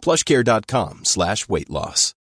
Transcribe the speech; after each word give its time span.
plushcare.com 0.00 1.04
slash 1.04 1.48
weight 1.48 1.70
loss. 1.70 2.14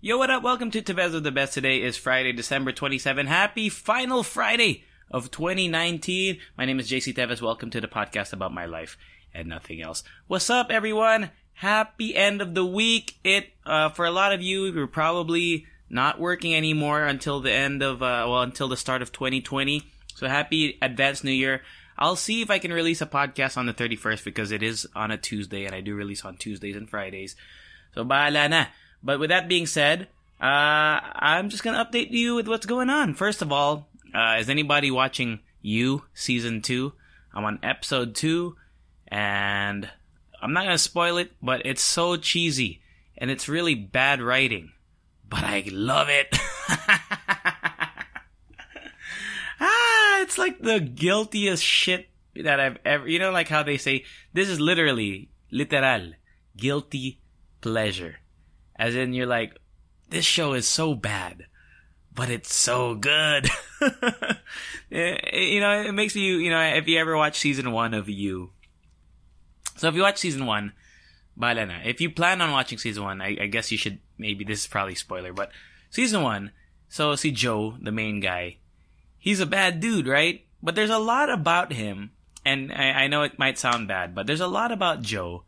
Yo, 0.00 0.16
what 0.16 0.30
up? 0.30 0.44
Welcome 0.44 0.70
to 0.70 0.80
Tevezo 0.80 1.20
the 1.20 1.32
Best. 1.32 1.54
Today 1.54 1.82
is 1.82 1.96
Friday, 1.96 2.32
December 2.32 2.70
27. 2.70 3.26
Happy 3.26 3.68
final 3.68 4.22
Friday 4.22 4.84
of 5.10 5.32
2019. 5.32 6.38
My 6.56 6.64
name 6.64 6.78
is 6.78 6.88
JC 6.88 7.12
Tevez. 7.12 7.42
Welcome 7.42 7.70
to 7.70 7.80
the 7.80 7.88
podcast 7.88 8.32
about 8.32 8.54
my 8.54 8.66
life 8.66 8.96
and 9.34 9.48
nothing 9.48 9.82
else. 9.82 10.04
What's 10.28 10.50
up, 10.50 10.70
everyone? 10.70 11.32
Happy 11.52 12.14
end 12.14 12.40
of 12.40 12.54
the 12.54 12.64
week. 12.64 13.16
It, 13.24 13.48
uh, 13.66 13.88
for 13.88 14.04
a 14.04 14.12
lot 14.12 14.32
of 14.32 14.40
you, 14.40 14.66
you're 14.66 14.86
probably 14.86 15.66
not 15.90 16.20
working 16.20 16.54
anymore 16.54 17.04
until 17.04 17.40
the 17.40 17.52
end 17.52 17.82
of, 17.82 18.00
uh, 18.00 18.24
well, 18.28 18.42
until 18.42 18.68
the 18.68 18.76
start 18.76 19.02
of 19.02 19.10
2020. 19.10 19.82
So 20.14 20.28
happy 20.28 20.78
advanced 20.80 21.24
new 21.24 21.32
year. 21.32 21.62
I'll 21.98 22.16
see 22.16 22.42
if 22.42 22.50
I 22.50 22.58
can 22.58 22.72
release 22.72 23.00
a 23.00 23.06
podcast 23.06 23.56
on 23.56 23.66
the 23.66 23.74
31st 23.74 24.24
because 24.24 24.52
it 24.52 24.62
is 24.62 24.86
on 24.94 25.10
a 25.10 25.18
Tuesday 25.18 25.64
and 25.64 25.74
I 25.74 25.80
do 25.80 25.94
release 25.94 26.24
on 26.24 26.36
Tuesdays 26.36 26.76
and 26.76 26.88
Fridays. 26.88 27.34
So 27.94 28.04
bahala 28.04 28.48
na. 28.48 28.66
But 29.02 29.18
with 29.18 29.30
that 29.30 29.48
being 29.48 29.66
said, 29.66 30.08
uh, 30.40 30.44
I'm 31.02 31.48
just 31.48 31.64
gonna 31.64 31.84
update 31.84 32.10
you 32.10 32.36
with 32.36 32.46
what's 32.46 32.66
going 32.66 32.90
on. 32.90 33.14
First 33.14 33.42
of 33.42 33.50
all, 33.50 33.88
uh, 34.14 34.36
is 34.38 34.48
anybody 34.48 34.90
watching 34.90 35.40
You 35.60 36.04
season 36.14 36.62
two? 36.62 36.92
I'm 37.34 37.44
on 37.44 37.58
episode 37.62 38.14
two, 38.14 38.56
and 39.08 39.88
I'm 40.40 40.52
not 40.52 40.64
gonna 40.64 40.78
spoil 40.78 41.18
it, 41.18 41.32
but 41.42 41.66
it's 41.66 41.82
so 41.82 42.16
cheesy 42.16 42.80
and 43.16 43.30
it's 43.30 43.48
really 43.48 43.74
bad 43.74 44.22
writing, 44.22 44.70
but 45.28 45.42
I 45.42 45.64
love 45.70 46.08
it. 46.08 46.36
it's 50.22 50.38
like 50.38 50.60
the 50.60 50.80
guiltiest 50.80 51.62
shit 51.62 52.08
that 52.34 52.60
I've 52.60 52.78
ever. 52.84 53.08
You 53.08 53.18
know, 53.18 53.30
like 53.30 53.48
how 53.48 53.62
they 53.62 53.76
say 53.76 54.04
this 54.32 54.48
is 54.48 54.60
literally 54.60 55.30
literal 55.50 56.12
guilty 56.56 57.20
pleasure. 57.60 58.16
As 58.76 58.94
in, 58.94 59.12
you're 59.12 59.26
like, 59.26 59.58
this 60.08 60.24
show 60.24 60.52
is 60.52 60.66
so 60.66 60.94
bad, 60.94 61.46
but 62.14 62.30
it's 62.30 62.54
so 62.54 62.94
good. 62.94 63.48
Eh, 64.90 65.18
eh, 65.32 65.40
you 65.40 65.60
know, 65.60 65.82
it 65.82 65.92
makes 65.92 66.16
you, 66.16 66.36
you 66.36 66.48
know, 66.48 66.60
if 66.60 66.88
you 66.88 66.98
ever 66.98 67.14
watch 67.14 67.38
season 67.38 67.72
one 67.72 67.92
of 67.92 68.08
You. 68.08 68.52
So 69.76 69.86
if 69.88 69.94
you 69.94 70.00
watch 70.00 70.16
season 70.16 70.46
one, 70.46 70.72
bahala 71.38 71.68
na. 71.68 71.74
If 71.84 72.00
you 72.00 72.10
plan 72.10 72.40
on 72.40 72.50
watching 72.52 72.78
season 72.78 73.04
one, 73.04 73.20
I, 73.20 73.36
I 73.38 73.46
guess 73.48 73.70
you 73.70 73.76
should, 73.76 73.98
maybe 74.16 74.44
this 74.44 74.62
is 74.62 74.66
probably 74.66 74.94
spoiler, 74.94 75.34
but 75.34 75.50
season 75.90 76.22
one, 76.22 76.52
so 76.88 77.14
see 77.16 77.30
Joe, 77.30 77.76
the 77.82 77.92
main 77.92 78.20
guy, 78.20 78.56
he's 79.18 79.40
a 79.40 79.46
bad 79.46 79.80
dude, 79.80 80.06
right? 80.06 80.44
But 80.62 80.74
there's 80.74 80.90
a 80.90 80.98
lot 80.98 81.30
about 81.30 81.72
him, 81.72 82.12
and 82.44 82.72
I, 82.72 83.04
I 83.04 83.06
know 83.06 83.22
it 83.22 83.38
might 83.38 83.58
sound 83.58 83.88
bad, 83.88 84.14
but 84.14 84.26
there's 84.26 84.40
a 84.40 84.48
lot 84.48 84.72
about 84.72 85.02
Joe 85.02 85.44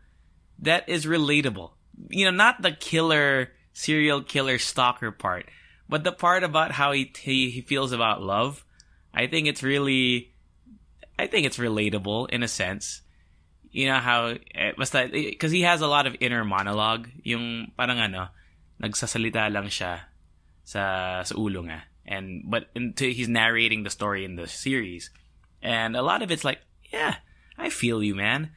that 0.61 0.89
is 0.89 1.07
relatable 1.07 1.73
you 2.09 2.25
know, 2.25 2.31
not 2.31 2.63
the 2.63 2.73
killer, 2.73 3.51
serial 3.73 4.23
killer 4.23 4.59
stalker 4.59 5.11
part, 5.11 5.47
but 5.89 6.05
the 6.05 6.13
part 6.13 6.45
about 6.45 6.73
how 6.73 6.93
he, 6.93 7.13
he, 7.19 7.51
he 7.51 7.61
feels 7.61 7.93
about 7.93 8.23
love. 8.23 8.65
I 9.13 9.27
think 9.27 9.49
it's 9.49 9.63
really, 9.63 10.33
I 11.19 11.27
think 11.27 11.47
it's 11.47 11.59
relatable 11.59 12.31
in 12.31 12.43
a 12.43 12.49
sense. 12.49 13.03
You 13.71 13.89
know 13.89 13.99
how, 13.99 14.35
eh, 14.55 14.73
because 14.77 15.53
he 15.53 15.63
has 15.63 15.81
a 15.81 15.87
lot 15.87 16.07
of 16.07 16.17
inner 16.21 16.45
monologue. 16.45 17.09
Yung 17.23 17.73
parang 17.77 17.99
ano, 17.99 18.29
nagsasalita 18.83 19.53
lang 19.53 19.67
siya 19.67 20.01
sa, 20.65 21.23
sa 21.23 21.35
ulo 21.35 21.67
nga. 21.67 21.83
And, 22.11 22.43
but 22.45 22.67
he's 22.99 23.29
narrating 23.29 23.85
the 23.85 23.91
story 23.91 24.25
in 24.25 24.35
the 24.37 24.49
series. 24.49 25.11
And 25.63 25.97
a 25.97 26.03
lot 26.03 26.23
of 26.23 26.31
it's 26.31 26.45
like, 26.45 26.59
yeah, 26.93 27.15
I 27.57 27.71
feel 27.71 28.03
you, 28.03 28.15
man. 28.15 28.51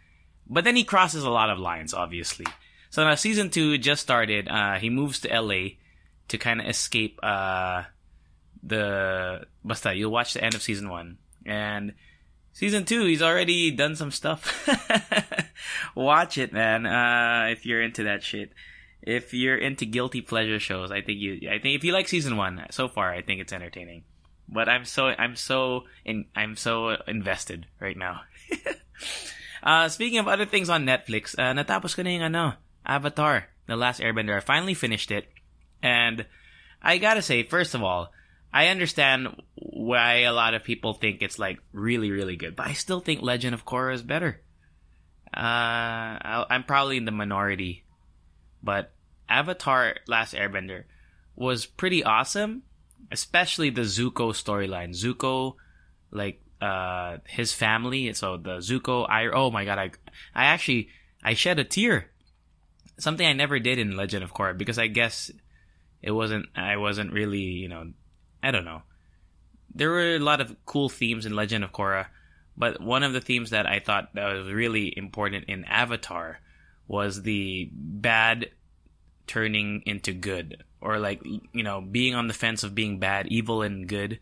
But 0.47 0.63
then 0.63 0.75
he 0.75 0.83
crosses 0.83 1.23
a 1.23 1.29
lot 1.29 1.49
of 1.49 1.59
lines, 1.59 1.93
obviously. 1.93 2.47
So 2.89 3.03
now 3.03 3.15
season 3.15 3.49
two 3.49 3.77
just 3.77 4.01
started. 4.01 4.47
Uh, 4.47 4.75
he 4.75 4.89
moves 4.89 5.19
to 5.21 5.41
LA 5.41 5.75
to 6.29 6.37
kind 6.37 6.61
of 6.61 6.67
escape 6.67 7.19
uh, 7.23 7.83
the. 8.61 9.45
Basta, 9.63 9.93
you'll 9.93 10.11
watch 10.11 10.33
the 10.33 10.43
end 10.43 10.55
of 10.55 10.61
season 10.61 10.89
one. 10.89 11.17
And 11.45 11.93
season 12.53 12.85
two, 12.85 13.05
he's 13.05 13.21
already 13.21 13.71
done 13.71 13.95
some 13.95 14.11
stuff. 14.11 14.69
watch 15.95 16.37
it, 16.37 16.53
man. 16.53 16.85
Uh, 16.85 17.47
if 17.51 17.65
you're 17.65 17.81
into 17.81 18.03
that 18.03 18.23
shit. 18.23 18.51
If 19.05 19.33
you're 19.33 19.57
into 19.57 19.85
guilty 19.85 20.21
pleasure 20.21 20.59
shows, 20.59 20.91
I 20.91 21.01
think 21.01 21.19
you. 21.19 21.49
I 21.51 21.59
think 21.59 21.75
if 21.75 21.83
you 21.83 21.91
like 21.91 22.07
season 22.07 22.37
one 22.37 22.65
so 22.71 22.87
far, 22.87 23.11
I 23.11 23.21
think 23.21 23.41
it's 23.41 23.51
entertaining. 23.51 24.03
But 24.47 24.69
I'm 24.69 24.85
so 24.85 25.07
I'm 25.07 25.35
so 25.35 25.83
in 26.05 26.25
I'm 26.35 26.55
so 26.55 26.95
invested 27.05 27.67
right 27.79 27.97
now. 27.97 28.21
uh, 29.63 29.89
speaking 29.89 30.19
of 30.19 30.27
other 30.27 30.45
things 30.45 30.69
on 30.69 30.85
Netflix, 30.85 31.35
uh, 31.37 31.51
natapos 31.51 31.95
ko 31.95 32.03
na 32.03 32.15
yung 32.15 32.23
ano, 32.23 32.53
Avatar, 32.85 33.49
The 33.67 33.75
Last 33.75 33.99
Airbender. 33.99 34.37
I 34.37 34.39
finally 34.39 34.73
finished 34.73 35.11
it. 35.11 35.27
And 35.81 36.25
I 36.81 36.97
gotta 36.97 37.21
say, 37.21 37.43
first 37.43 37.75
of 37.75 37.83
all, 37.83 38.11
I 38.53 38.67
understand 38.67 39.41
why 39.55 40.23
a 40.23 40.31
lot 40.31 40.53
of 40.53 40.63
people 40.63 40.93
think 40.93 41.21
it's 41.21 41.39
like 41.39 41.59
really, 41.73 42.11
really 42.11 42.35
good, 42.35 42.55
but 42.55 42.67
I 42.67 42.73
still 42.73 42.99
think 42.99 43.21
Legend 43.21 43.53
of 43.53 43.65
Korra 43.65 43.93
is 43.93 44.03
better. 44.03 44.39
Uh, 45.35 46.45
I'm 46.47 46.63
probably 46.63 46.97
in 46.97 47.05
the 47.05 47.11
minority, 47.11 47.82
but 48.63 48.93
Avatar 49.29 49.95
Last 50.07 50.33
Airbender 50.33 50.85
was 51.35 51.65
pretty 51.65 52.03
awesome, 52.03 52.63
especially 53.11 53.69
the 53.69 53.81
Zuko 53.81 54.31
storyline. 54.31 54.91
Zuko, 54.91 55.55
like, 56.11 56.41
uh, 56.61 57.17
his 57.27 57.51
family. 57.53 58.13
So 58.13 58.37
the 58.37 58.57
Zuko, 58.57 59.09
I, 59.09 59.27
oh 59.27 59.51
my 59.51 59.65
god, 59.65 59.79
I, 59.79 59.91
I 60.33 60.45
actually, 60.45 60.89
I 61.23 61.33
shed 61.33 61.59
a 61.59 61.63
tear 61.63 62.09
something 62.97 63.25
I 63.25 63.33
never 63.33 63.59
did 63.59 63.79
in 63.79 63.97
Legend 63.97 64.23
of 64.23 64.33
Korra 64.33 64.57
because 64.57 64.77
I 64.77 64.87
guess 64.87 65.31
it 66.01 66.11
wasn't 66.11 66.47
I 66.55 66.77
wasn't 66.77 67.13
really 67.13 67.39
you 67.39 67.67
know 67.67 67.91
I 68.41 68.51
don't 68.51 68.65
know. 68.65 68.83
There 69.73 69.89
were 69.89 70.15
a 70.15 70.19
lot 70.19 70.41
of 70.41 70.55
cool 70.65 70.89
themes 70.89 71.25
in 71.25 71.35
Legend 71.35 71.63
of 71.63 71.71
Korra, 71.71 72.07
but 72.55 72.81
one 72.81 73.03
of 73.03 73.13
the 73.13 73.21
themes 73.21 73.49
that 73.49 73.65
I 73.65 73.79
thought 73.79 74.13
that 74.13 74.33
was 74.33 74.51
really 74.51 74.93
important 74.95 75.45
in 75.47 75.65
Avatar 75.65 76.39
was 76.87 77.21
the 77.21 77.69
bad 77.73 78.51
turning 79.27 79.83
into 79.85 80.13
good 80.13 80.63
or 80.83 80.99
like 80.99 81.21
you 81.53 81.63
know 81.63 81.81
being 81.81 82.13
on 82.13 82.27
the 82.27 82.33
fence 82.33 82.63
of 82.63 82.75
being 82.75 82.99
bad, 82.99 83.27
evil 83.27 83.61
and 83.61 83.87
good. 83.87 84.19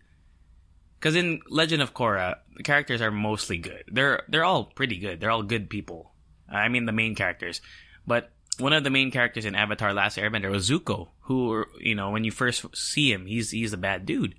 Because 1.00 1.16
in 1.16 1.42
Legend 1.50 1.82
of 1.82 1.96
Korra, 1.96 2.38
the 2.56 2.64
characters 2.64 3.02
are 3.02 3.10
mostly 3.10 3.58
good. 3.58 3.84
They're 3.92 4.24
they're 4.30 4.46
all 4.46 4.66
pretty 4.66 4.98
good. 4.98 5.20
They're 5.20 5.32
all 5.32 5.44
good 5.44 5.70
people. 5.70 6.12
I 6.48 6.68
mean 6.68 6.86
the 6.86 6.92
main 6.92 7.16
characters, 7.16 7.62
but 8.06 8.30
one 8.60 8.74
of 8.74 8.84
the 8.84 8.90
main 8.92 9.10
characters 9.10 9.46
in 9.46 9.56
Avatar: 9.56 9.94
Last 9.94 10.18
Airbender 10.18 10.52
was 10.52 10.70
Zuko, 10.70 11.10
who 11.22 11.66
you 11.80 11.96
know 11.96 12.12
when 12.12 12.24
you 12.24 12.32
first 12.32 12.66
see 12.76 13.12
him, 13.12 13.26
he's 13.26 13.50
he's 13.50 13.74
a 13.74 13.78
bad 13.78 14.06
dude, 14.06 14.36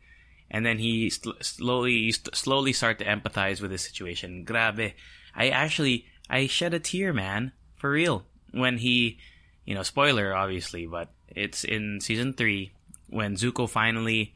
and 0.51 0.65
then 0.65 0.79
he 0.79 1.11
slowly 1.11 1.95
you 1.95 2.13
st- 2.13 2.37
slowly 2.37 2.73
start 2.73 3.01
to 3.01 3.05
empathize 3.05 3.61
with 3.61 3.73
his 3.73 3.83
situation. 3.83 4.45
Grabe, 4.45 4.95
I 5.35 5.49
actually 5.49 6.07
I 6.31 6.47
shed 6.47 6.75
a 6.75 6.79
tear, 6.79 7.13
man, 7.13 7.53
for 7.83 7.91
real, 7.91 8.25
when 8.53 8.79
he, 8.79 9.19
you 9.67 9.75
know, 9.75 9.83
spoiler 9.83 10.33
obviously, 10.35 10.87
but 10.87 11.11
it's 11.29 11.65
in 11.65 11.99
season 12.01 12.33
three 12.33 12.73
when 13.11 13.35
Zuko 13.35 13.69
finally 13.69 14.35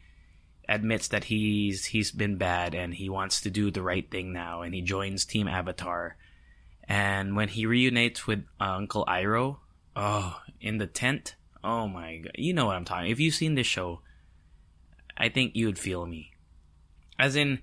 admits 0.69 1.07
that 1.09 1.25
he's 1.25 1.85
he's 1.87 2.11
been 2.11 2.37
bad 2.37 2.75
and 2.75 2.93
he 2.93 3.09
wants 3.09 3.41
to 3.43 3.51
do 3.51 3.71
the 3.71 3.83
right 3.83 4.11
thing 4.11 4.33
now, 4.33 4.63
and 4.63 4.75
he 4.75 4.83
joins 4.83 5.25
Team 5.25 5.47
Avatar. 5.47 6.17
And 6.89 7.37
when 7.37 7.49
he 7.49 7.67
reunites 7.67 8.27
with 8.27 8.45
uh, 8.61 8.65
Uncle 8.65 9.05
Iroh, 9.07 9.59
Oh, 9.95 10.41
in 10.61 10.79
the 10.79 10.87
tent? 10.87 11.37
Oh 11.65 11.87
my 11.89 12.19
god. 12.19 12.33
You 12.37 12.53
know 12.53 12.67
what 12.67 12.77
I'm 12.77 12.85
talking. 12.85 13.11
If 13.11 13.21
you've 13.21 13.35
seen 13.35 13.55
this 13.55 13.67
show, 13.67 14.01
I 15.17 15.29
think 15.31 15.55
you 15.55 15.67
would 15.67 15.79
feel 15.79 16.05
me. 16.05 16.33
As 17.19 17.35
in, 17.37 17.61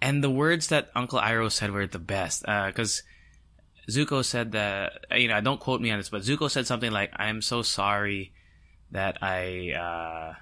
and 0.00 0.22
the 0.22 0.30
words 0.30 0.68
that 0.68 0.90
Uncle 0.94 1.18
Iroh 1.18 1.50
said 1.50 1.70
were 1.70 1.86
the 1.86 1.98
best. 1.98 2.44
uh, 2.46 2.66
Because 2.68 3.02
Zuko 3.90 4.24
said 4.24 4.52
that, 4.52 5.04
you 5.16 5.28
know, 5.28 5.40
don't 5.40 5.60
quote 5.60 5.80
me 5.80 5.90
on 5.90 5.98
this, 5.98 6.08
but 6.08 6.22
Zuko 6.22 6.50
said 6.50 6.66
something 6.66 6.92
like, 6.92 7.10
I'm 7.16 7.42
so 7.42 7.62
sorry 7.62 8.32
that 8.92 9.18
I, 9.22 9.72
uh, 9.72 10.34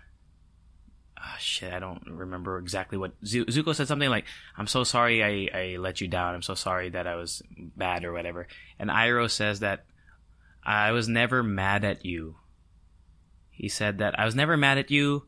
oh, 1.20 1.36
shit, 1.38 1.72
I 1.72 1.78
don't 1.78 2.02
remember 2.06 2.58
exactly 2.58 2.98
what 2.98 3.20
Zuko 3.22 3.74
said 3.74 3.88
something 3.88 4.10
like, 4.10 4.24
"I'm 4.56 4.66
so 4.66 4.84
sorry 4.84 5.22
I, 5.22 5.58
I 5.58 5.76
let 5.76 6.00
you 6.00 6.08
down. 6.08 6.34
I'm 6.34 6.42
so 6.42 6.54
sorry 6.54 6.90
that 6.90 7.06
I 7.06 7.14
was 7.14 7.42
bad 7.76 8.04
or 8.04 8.12
whatever." 8.12 8.48
And 8.78 8.90
Iroh 8.90 9.30
says 9.30 9.60
that 9.60 9.84
I 10.64 10.92
was 10.92 11.08
never 11.08 11.42
mad 11.42 11.84
at 11.84 12.04
you. 12.04 12.36
He 13.50 13.68
said 13.68 13.98
that 13.98 14.18
I 14.18 14.24
was 14.24 14.34
never 14.34 14.56
mad 14.56 14.78
at 14.78 14.90
you. 14.90 15.26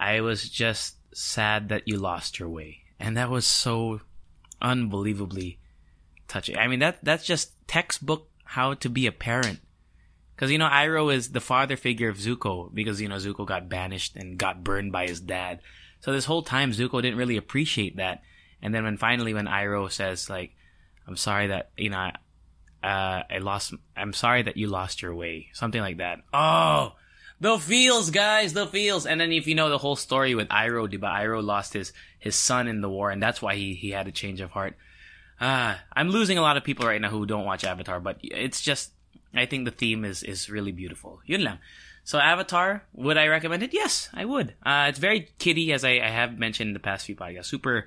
I 0.00 0.20
was 0.20 0.48
just 0.48 0.96
sad 1.14 1.68
that 1.68 1.86
you 1.86 1.98
lost 1.98 2.38
your 2.38 2.48
way. 2.48 2.78
And 2.98 3.16
that 3.16 3.30
was 3.30 3.46
so 3.46 4.00
unbelievably 4.60 5.58
touching. 6.28 6.56
I 6.56 6.68
mean, 6.68 6.78
that 6.80 7.02
that's 7.02 7.26
just 7.26 7.52
textbook 7.66 8.28
how 8.44 8.74
to 8.74 8.88
be 8.88 9.06
a 9.06 9.12
parent. 9.12 9.60
Because, 10.34 10.52
you 10.52 10.58
know, 10.58 10.68
Iroh 10.68 11.12
is 11.12 11.32
the 11.32 11.40
father 11.40 11.76
figure 11.76 12.08
of 12.08 12.16
Zuko 12.16 12.72
because, 12.72 13.00
you 13.00 13.08
know, 13.08 13.16
Zuko 13.16 13.44
got 13.44 13.68
banished 13.68 14.14
and 14.14 14.38
got 14.38 14.62
burned 14.62 14.92
by 14.92 15.08
his 15.08 15.20
dad. 15.20 15.60
So 15.98 16.12
this 16.12 16.26
whole 16.26 16.42
time, 16.42 16.70
Zuko 16.70 17.02
didn't 17.02 17.18
really 17.18 17.36
appreciate 17.36 17.96
that. 17.96 18.22
And 18.62 18.72
then 18.72 18.84
when 18.84 18.98
finally, 18.98 19.34
when 19.34 19.46
Iroh 19.46 19.90
says, 19.90 20.30
like, 20.30 20.54
I'm 21.08 21.16
sorry 21.16 21.48
that, 21.48 21.70
you 21.76 21.90
know, 21.90 22.12
uh, 22.84 23.22
I 23.28 23.38
lost, 23.40 23.74
I'm 23.96 24.12
sorry 24.12 24.42
that 24.42 24.56
you 24.56 24.68
lost 24.68 25.02
your 25.02 25.14
way. 25.14 25.48
Something 25.54 25.80
like 25.80 25.98
that. 25.98 26.20
Oh, 26.32 26.92
the 27.40 27.58
feels, 27.58 28.10
guys, 28.10 28.52
the 28.52 28.68
feels. 28.68 29.06
And 29.06 29.20
then 29.20 29.32
if 29.32 29.48
you 29.48 29.56
know 29.56 29.70
the 29.70 29.78
whole 29.78 29.96
story 29.96 30.36
with 30.36 30.48
Iroh, 30.48 30.88
diba, 30.88 31.12
Iroh 31.12 31.42
lost 31.42 31.72
his, 31.72 31.92
his 32.20 32.36
son 32.36 32.68
in 32.68 32.80
the 32.80 32.88
war 32.88 33.10
and 33.10 33.20
that's 33.20 33.42
why 33.42 33.56
he, 33.56 33.74
he 33.74 33.90
had 33.90 34.06
a 34.06 34.12
change 34.12 34.40
of 34.40 34.52
heart. 34.52 34.76
Ah, 35.40 35.80
I'm 35.92 36.10
losing 36.10 36.38
a 36.38 36.42
lot 36.42 36.56
of 36.56 36.64
people 36.64 36.86
right 36.86 37.00
now 37.00 37.10
who 37.10 37.26
don't 37.26 37.44
watch 37.44 37.64
Avatar, 37.64 38.00
but 38.00 38.18
it's 38.22 38.60
just, 38.60 38.92
I 39.34 39.46
think 39.46 39.64
the 39.64 39.70
theme 39.70 40.04
is, 40.04 40.22
is 40.22 40.50
really 40.50 40.72
beautiful. 40.72 41.20
Yun 41.26 41.44
lang. 41.44 41.58
So 42.04 42.18
Avatar, 42.18 42.84
would 42.94 43.18
I 43.18 43.26
recommend 43.26 43.62
it? 43.62 43.74
Yes, 43.74 44.08
I 44.14 44.24
would. 44.24 44.54
Uh, 44.64 44.86
it's 44.88 44.98
very 44.98 45.28
kiddie, 45.38 45.72
as 45.72 45.84
I, 45.84 46.00
I 46.00 46.08
have 46.08 46.38
mentioned 46.38 46.68
in 46.68 46.74
the 46.74 46.80
past 46.80 47.06
few 47.06 47.14
podcasts. 47.14 47.46
Super, 47.46 47.86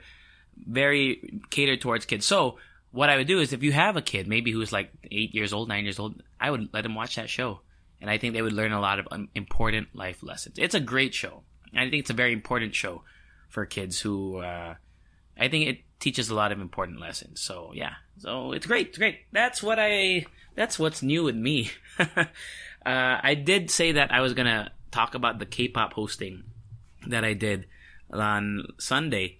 very 0.56 1.42
catered 1.50 1.82
towards 1.82 2.06
kids. 2.06 2.26
So 2.26 2.58
what 2.92 3.10
I 3.10 3.18
would 3.18 3.28
do 3.28 3.40
is 3.40 3.52
if 3.52 3.64
you 3.64 3.72
have 3.72 3.98
a 3.98 4.02
kid, 4.02 4.28
maybe 4.28 4.52
who's 4.52 4.72
like 4.72 4.92
eight 5.12 5.34
years 5.34 5.54
old, 5.54 5.68
nine 5.68 5.84
years 5.86 6.00
old, 6.00 6.22
I 6.40 6.52
would 6.52 6.70
let 6.72 6.84
them 6.84 6.96
watch 6.96 7.16
that 7.16 7.30
show. 7.30 7.62
And 8.00 8.10
I 8.10 8.18
think 8.18 8.34
they 8.34 8.42
would 8.42 8.54
learn 8.54 8.72
a 8.72 8.82
lot 8.82 9.00
of 9.00 9.08
important 9.36 9.96
life 9.96 10.24
lessons. 10.24 10.58
It's 10.58 10.76
a 10.76 10.80
great 10.80 11.14
show. 11.14 11.44
I 11.74 11.90
think 11.90 12.02
it's 12.02 12.10
a 12.10 12.14
very 12.14 12.34
important 12.34 12.76
show 12.76 13.04
for 13.50 13.66
kids 13.66 14.00
who, 14.00 14.38
uh, 14.38 14.76
I 15.38 15.48
think 15.48 15.68
it 15.68 15.82
teaches 16.02 16.30
a 16.30 16.36
lot 16.36 16.52
of 16.52 16.60
important 16.60 17.00
lessons. 17.00 17.40
So 17.40 17.72
yeah, 17.74 17.94
so 18.18 18.52
it's 18.52 18.66
great, 18.66 18.88
it's 18.88 18.98
great. 18.98 19.20
That's 19.32 19.64
what 19.64 19.80
I, 19.80 20.26
that's 20.56 20.78
what's 20.78 21.02
new 21.02 21.24
with 21.24 21.36
me. 21.36 21.72
uh, 22.00 22.26
I 22.86 23.36
did 23.36 23.72
say 23.72 23.94
that 23.94 24.12
I 24.12 24.20
was 24.20 24.34
gonna 24.34 24.72
talk 24.92 25.16
about 25.16 25.40
the 25.40 25.46
K-pop 25.46 25.94
hosting 25.94 26.44
that 27.08 27.24
I 27.24 27.34
did 27.34 27.68
on 28.12 28.66
Sunday. 28.78 29.40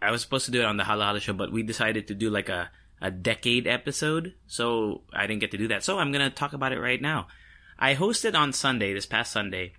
I 0.00 0.10
was 0.10 0.20
supposed 0.22 0.44
to 0.46 0.52
do 0.52 0.60
it 0.60 0.66
on 0.66 0.76
the 0.76 0.84
Hala 0.84 1.06
Hala 1.06 1.20
show, 1.20 1.32
but 1.32 1.50
we 1.50 1.62
decided 1.62 2.08
to 2.08 2.14
do 2.14 2.30
like 2.30 2.48
a, 2.48 2.70
a 3.00 3.10
decade 3.10 3.66
episode, 3.66 4.34
so 4.46 5.02
I 5.12 5.26
didn't 5.26 5.40
get 5.40 5.50
to 5.52 5.58
do 5.58 5.68
that. 5.68 5.82
So 5.82 5.98
I'm 5.98 6.12
gonna 6.12 6.30
talk 6.30 6.52
about 6.52 6.72
it 6.72 6.80
right 6.80 7.00
now. 7.00 7.26
I 7.78 7.94
hosted 7.94 8.36
on 8.36 8.52
Sunday, 8.52 8.92
this 8.92 9.06
past 9.06 9.32
Sunday, 9.32 9.72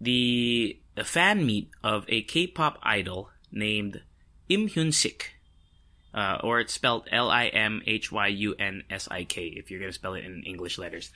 the, 0.00 0.80
the 0.96 1.04
fan 1.04 1.46
meet 1.46 1.70
of 1.84 2.04
a 2.08 2.22
K-pop 2.22 2.78
idol 2.82 3.30
named 3.52 4.02
Im 4.48 4.92
Sik. 4.92 5.34
Uh, 6.14 6.38
or 6.44 6.60
it's 6.60 6.74
spelled 6.74 7.08
L-I-M-H-Y-U-N-S-I-K 7.10 9.46
if 9.56 9.70
you're 9.70 9.80
gonna 9.80 9.92
spell 9.92 10.14
it 10.14 10.24
in 10.24 10.42
English 10.42 10.76
letters. 10.76 11.10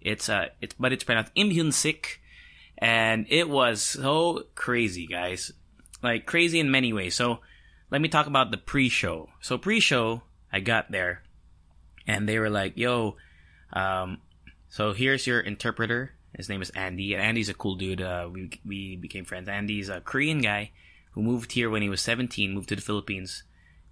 It's 0.00 0.28
uh, 0.28 0.48
it's 0.60 0.74
but 0.78 0.92
it's 0.92 1.04
pronounced 1.04 1.32
Im 1.34 1.72
Sik, 1.72 2.20
and 2.78 3.26
it 3.28 3.48
was 3.48 3.82
so 3.82 4.44
crazy, 4.54 5.06
guys, 5.06 5.52
like 6.02 6.24
crazy 6.24 6.60
in 6.60 6.70
many 6.70 6.92
ways. 6.92 7.14
So 7.14 7.40
let 7.90 8.00
me 8.00 8.08
talk 8.08 8.26
about 8.26 8.50
the 8.50 8.56
pre-show. 8.56 9.28
So 9.40 9.58
pre-show, 9.58 10.22
I 10.52 10.60
got 10.60 10.90
there, 10.90 11.22
and 12.06 12.28
they 12.28 12.38
were 12.38 12.48
like, 12.48 12.78
"Yo, 12.78 13.16
um, 13.72 14.18
so 14.70 14.92
here's 14.92 15.26
your 15.26 15.40
interpreter. 15.40 16.12
His 16.34 16.48
name 16.48 16.62
is 16.62 16.70
Andy, 16.70 17.12
and 17.12 17.22
Andy's 17.22 17.48
a 17.48 17.54
cool 17.54 17.74
dude. 17.74 18.00
Uh, 18.00 18.28
we 18.32 18.50
we 18.64 18.96
became 18.96 19.24
friends. 19.24 19.48
Andy's 19.48 19.88
a 19.88 20.00
Korean 20.00 20.40
guy 20.40 20.70
who 21.18 21.24
moved 21.24 21.50
here 21.50 21.68
when 21.68 21.82
he 21.82 21.88
was 21.88 22.00
17, 22.00 22.54
moved 22.54 22.68
to 22.68 22.76
the 22.76 22.82
Philippines. 22.82 23.42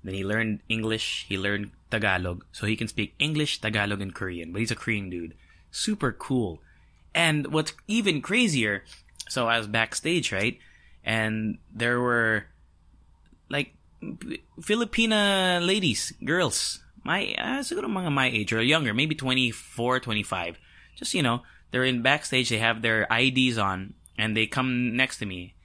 Then 0.05 0.15
he 0.15 0.23
learned 0.23 0.61
English, 0.69 1.27
he 1.29 1.37
learned 1.37 1.73
Tagalog, 1.91 2.45
so 2.53 2.67
he 2.67 2.77
can 2.77 2.87
speak 2.87 3.17
English, 3.19 3.61
Tagalog, 3.61 4.01
and 4.01 4.15
Korean. 4.15 4.53
But 4.53 4.61
he's 4.61 4.71
a 4.71 4.77
Korean 4.77 5.11
dude. 5.11 5.35
Super 5.73 6.13
cool. 6.13 6.63
And 7.17 7.49
what's 7.49 7.73
even 7.89 8.23
crazier, 8.23 8.85
so 9.29 9.49
I 9.49 9.59
was 9.59 9.67
backstage, 9.67 10.31
right? 10.31 10.57
And 11.03 11.59
there 11.75 12.01
were 12.01 12.47
like 13.51 13.75
Filipina 14.61 15.59
ladies, 15.67 16.13
girls, 16.25 16.79
my 17.03 17.35
uh, 17.35 17.89
my 17.89 18.31
age 18.31 18.53
or 18.53 18.63
younger, 18.63 18.95
maybe 18.95 19.17
24, 19.17 19.99
25. 19.99 20.59
Just 20.95 21.13
you 21.13 21.25
know, 21.25 21.43
they're 21.73 21.83
in 21.83 22.03
backstage, 22.03 22.51
they 22.51 22.59
have 22.59 22.83
their 22.83 23.09
IDs 23.11 23.59
on, 23.59 23.95
and 24.17 24.37
they 24.37 24.47
come 24.47 24.95
next 24.95 25.19
to 25.19 25.27
me, 25.27 25.57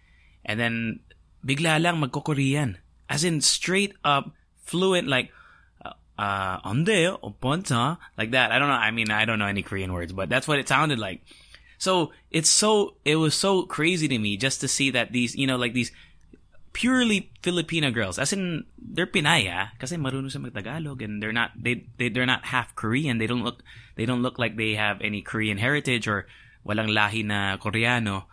and 0.44 0.60
then 0.60 1.02
bigla 1.46 1.82
lang 1.82 2.00
magko-Korean. 2.00 2.78
As 3.10 3.24
in 3.24 3.42
straight 3.42 3.94
up 4.04 4.32
fluent 4.64 5.08
like 5.08 5.32
uh 6.18 6.62
ande 6.64 7.18
oponta 7.20 7.98
like 8.18 8.32
that. 8.32 8.52
I 8.52 8.60
don't 8.60 8.70
know. 8.70 8.78
I 8.78 8.92
mean, 8.92 9.12
I 9.12 9.26
don't 9.26 9.40
know 9.40 9.48
any 9.48 9.64
Korean 9.64 9.92
words, 9.92 10.14
but 10.14 10.30
that's 10.30 10.48
what 10.48 10.60
it 10.60 10.70
sounded 10.70 11.00
like. 11.00 11.22
So 11.82 12.14
it's 12.30 12.50
so 12.50 12.96
it 13.04 13.18
was 13.18 13.34
so 13.34 13.64
crazy 13.64 14.08
to 14.08 14.18
me 14.18 14.38
just 14.38 14.62
to 14.62 14.68
see 14.68 14.92
that 14.92 15.12
these 15.12 15.36
you 15.36 15.48
know 15.48 15.58
like 15.58 15.74
these 15.74 15.92
purely 16.74 17.32
Filipino 17.42 17.92
girls, 17.92 18.20
as 18.20 18.32
in 18.32 18.66
they're 18.78 19.10
Pinaya, 19.10 19.74
kasi 19.80 19.98
marunong 19.98 20.32
sa 20.32 20.40
Tagalog 20.40 21.02
and 21.02 21.22
they're 21.22 21.36
not 21.36 21.52
they, 21.58 21.90
they 21.98 22.10
they're 22.10 22.30
not 22.30 22.46
half 22.54 22.76
Korean. 22.76 23.18
They 23.18 23.28
don't 23.28 23.44
look 23.44 23.64
they 23.96 24.06
don't 24.06 24.22
look 24.22 24.38
like 24.38 24.56
they 24.56 24.76
have 24.76 25.02
any 25.02 25.22
Korean 25.22 25.58
heritage 25.58 26.08
or 26.08 26.28
walang 26.62 26.94
lahi 26.94 27.26
na 27.26 27.58
Koreano. 27.58 28.30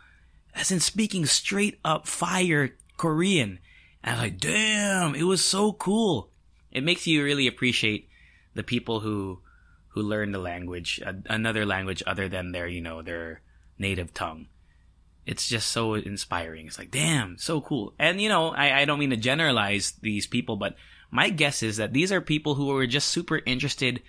As 0.55 0.70
in 0.70 0.81
speaking 0.81 1.25
straight 1.25 1.78
up 1.84 2.06
fire 2.06 2.76
Korean. 2.99 3.59
And 4.05 4.11
I 4.11 4.12
was 4.12 4.31
like, 4.31 4.41
damn, 4.41 5.15
it 5.15 5.23
was 5.23 5.43
so 5.43 5.73
cool. 5.73 6.31
It 6.71 6.85
makes 6.85 7.06
you 7.06 7.25
really 7.25 7.47
appreciate 7.47 8.09
the 8.55 8.62
people 8.62 9.00
who 9.00 9.41
who 9.89 10.03
learn 10.03 10.33
the 10.33 10.39
language, 10.39 11.00
another 11.27 11.65
language 11.65 12.03
other 12.06 12.29
than 12.29 12.53
their, 12.53 12.69
you 12.69 12.81
know, 12.81 13.00
their 13.00 13.41
native 13.79 14.12
tongue. 14.12 14.47
It's 15.27 15.49
just 15.49 15.69
so 15.73 15.95
inspiring. 15.95 16.67
It's 16.67 16.79
like, 16.79 16.91
damn, 16.91 17.39
so 17.39 17.61
cool. 17.61 17.95
And 17.99 18.21
you 18.21 18.29
know, 18.29 18.50
I, 18.50 18.81
I 18.81 18.85
don't 18.85 18.99
mean 18.99 19.11
to 19.11 19.17
generalize 19.17 19.93
these 20.03 20.27
people, 20.27 20.56
but 20.56 20.77
my 21.11 21.31
guess 21.31 21.62
is 21.62 21.79
that 21.79 21.93
these 21.93 22.12
are 22.12 22.21
people 22.21 22.55
who 22.55 22.67
were 22.67 22.87
just 22.87 23.09
super 23.09 23.41
interested 23.44 24.03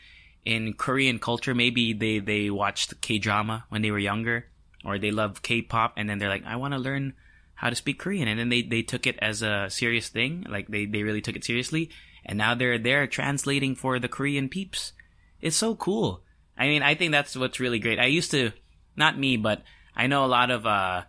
in 0.46 0.74
Korean 0.74 1.20
culture. 1.20 1.56
Maybe 1.56 1.94
they, 1.94 2.20
they 2.20 2.50
watched 2.50 3.02
K 3.02 3.18
drama 3.18 3.66
when 3.70 3.82
they 3.82 3.92
were 3.92 4.00
younger, 4.00 4.48
or 4.86 5.00
they 5.00 5.12
love 5.12 5.42
K 5.42 5.62
pop, 5.62 5.94
and 5.98 6.10
then 6.10 6.20
they're 6.20 6.30
like, 6.30 6.46
I 6.46 6.58
want 6.58 6.74
to 6.74 6.80
learn 6.80 7.14
how 7.60 7.70
to 7.70 7.76
speak 7.76 8.00
Korean. 8.00 8.30
And 8.30 8.40
then 8.40 8.48
they, 8.48 8.62
they 8.62 8.82
took 8.82 9.06
it 9.06 9.20
as 9.22 9.42
a 9.42 9.68
serious 9.70 10.08
thing. 10.08 10.46
Like 10.48 10.70
they, 10.70 10.86
they 10.86 11.04
really 11.04 11.20
took 11.20 11.36
it 11.36 11.44
seriously. 11.44 11.90
And 12.26 12.38
now 12.38 12.56
they're 12.56 12.78
there 12.78 13.06
translating 13.06 13.76
for 13.76 14.00
the 14.00 14.08
Korean 14.08 14.48
peeps. 14.48 14.94
It's 15.42 15.58
so 15.58 15.76
cool. 15.76 16.22
I 16.58 16.68
mean, 16.68 16.84
I 16.84 16.96
think 16.96 17.12
that's 17.12 17.36
what's 17.36 17.60
really 17.60 17.80
great. 17.80 18.00
I 18.00 18.06
used 18.06 18.32
to, 18.32 18.54
not 18.96 19.20
me, 19.20 19.36
but 19.36 19.64
I 19.94 20.08
know 20.08 20.24
a 20.24 20.28
lot 20.28 20.52
of, 20.52 20.66
uh, 20.66 21.04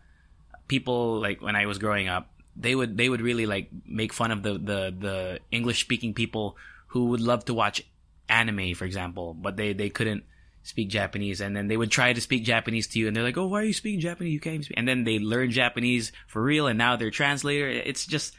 people 0.66 1.21
like 1.21 1.40
when 1.40 1.54
I 1.54 1.66
was 1.66 1.78
growing 1.78 2.09
up, 2.09 2.30
they 2.57 2.75
would, 2.75 2.97
they 2.97 3.09
would 3.09 3.21
really 3.21 3.47
like 3.47 3.71
make 3.87 4.12
fun 4.12 4.33
of 4.33 4.42
the, 4.42 4.54
the, 4.54 4.95
the 4.99 5.38
English 5.52 5.83
speaking 5.83 6.14
people 6.14 6.57
who 6.88 7.07
would 7.07 7.21
love 7.21 7.45
to 7.45 7.54
watch 7.54 7.87
anime, 8.28 8.75
for 8.75 8.87
example, 8.87 9.35
but 9.35 9.57
they, 9.57 9.73
they 9.73 9.88
couldn't 9.88 10.25
speak 10.62 10.88
Japanese, 10.88 11.40
and 11.40 11.57
then 11.57 11.69
they 11.69 11.76
would 11.76 11.90
try 11.90 12.12
to 12.12 12.21
speak 12.21 12.45
Japanese 12.45 12.87
to 12.88 12.99
you, 12.99 13.07
and 13.07 13.17
they're 13.17 13.25
like, 13.25 13.38
"Oh, 13.38 13.47
why 13.47 13.61
are 13.61 13.64
you 13.64 13.73
speaking 13.73 14.00
Japanese? 14.00 14.33
You 14.33 14.40
can't 14.40 14.64
speak." 14.64 14.79
And 14.79 14.87
then 14.87 15.05
they 15.05 15.19
learn 15.19 15.50
Japanese 15.50 16.12
for 16.26 16.43
real, 16.43 16.67
and 16.67 16.79
now 16.79 16.97
they're 16.97 17.11
translator. 17.11 17.69
It's 17.69 18.07
just 18.07 18.35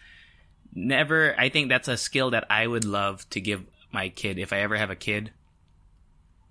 never. 0.73 1.35
I 1.39 1.49
think 1.49 1.69
that's 1.69 1.87
a 1.87 1.97
skill 1.97 2.31
that 2.31 2.45
I 2.49 2.65
would 2.67 2.85
love 2.85 3.27
to 3.31 3.41
give 3.41 3.63
my 3.91 4.09
kid 4.09 4.39
if 4.39 4.53
I 4.53 4.59
ever 4.59 4.77
have 4.77 4.89
a 4.89 4.95
kid. 4.95 5.31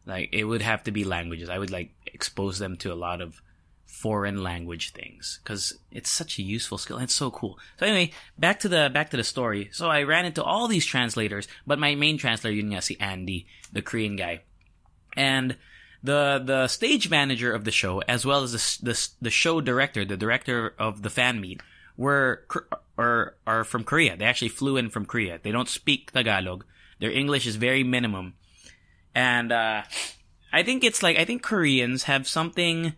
Like 0.07 0.31
it 0.33 0.45
would 0.45 0.63
have 0.63 0.85
to 0.85 0.91
be 0.91 1.05
languages. 1.05 1.49
I 1.49 1.59
would 1.59 1.71
like 1.71 1.91
expose 2.07 2.59
them 2.59 2.77
to 2.79 2.93
a 2.93 2.95
lot 2.95 3.21
of 3.21 3.41
foreign 3.87 4.43
language 4.43 4.93
things 4.93 5.41
because 5.43 5.77
it's 5.91 6.09
such 6.09 6.39
a 6.39 6.43
useful 6.43 6.79
skill 6.79 6.97
and 6.97 7.05
it's 7.05 7.15
so 7.15 7.31
cool. 7.31 7.59
So 7.79 7.87
anyway, 7.87 8.13
back 8.39 8.61
to 8.61 8.69
the 8.69 8.91
back 8.93 9.11
to 9.11 9.17
the 9.17 9.25
story. 9.25 9.69
So 9.73 9.89
I 9.89 10.03
ran 10.03 10.25
into 10.25 10.43
all 10.43 10.69
these 10.69 10.87
translators, 10.87 11.49
but 11.67 11.79
my 11.79 11.95
main 11.95 12.19
translator, 12.19 12.55
yun 12.55 12.71
nga 12.71 12.83
si 12.83 12.97
Andy, 12.99 13.47
the 13.73 13.83
Korean 13.83 14.17
guy 14.17 14.43
and 15.17 15.57
the 16.03 16.41
the 16.45 16.69
stage 16.69 17.11
manager 17.11 17.53
of 17.53 17.65
the 17.65 17.71
show, 17.71 18.01
as 18.03 18.25
well 18.25 18.43
as 18.43 18.53
the 18.53 18.91
the, 18.91 19.09
the 19.23 19.31
show 19.31 19.61
director, 19.61 20.05
the 20.05 20.17
director 20.17 20.75
of 20.79 21.03
the 21.03 21.11
fan 21.11 21.41
meet, 21.41 21.61
were 21.97 22.47
or 22.97 23.37
are 23.47 23.65
from 23.65 23.85
Korea. 23.85 24.17
They 24.17 24.25
actually 24.25 24.49
flew 24.49 24.77
in 24.77 24.91
from 24.91 25.07
Korea. 25.07 25.39
They 25.43 25.53
don't 25.53 25.69
speak 25.69 26.13
Tagalog. 26.13 26.65
Their 27.01 27.11
English 27.11 27.47
is 27.47 27.57
very 27.57 27.85
minimum, 27.85 28.35
and 29.15 29.53
uh, 29.53 29.83
I 30.53 30.63
think 30.63 30.85
it's 30.85 31.03
like 31.03 31.19
I 31.19 31.25
think 31.25 31.43
Koreans 31.43 32.05
have 32.05 32.29
something 32.29 32.95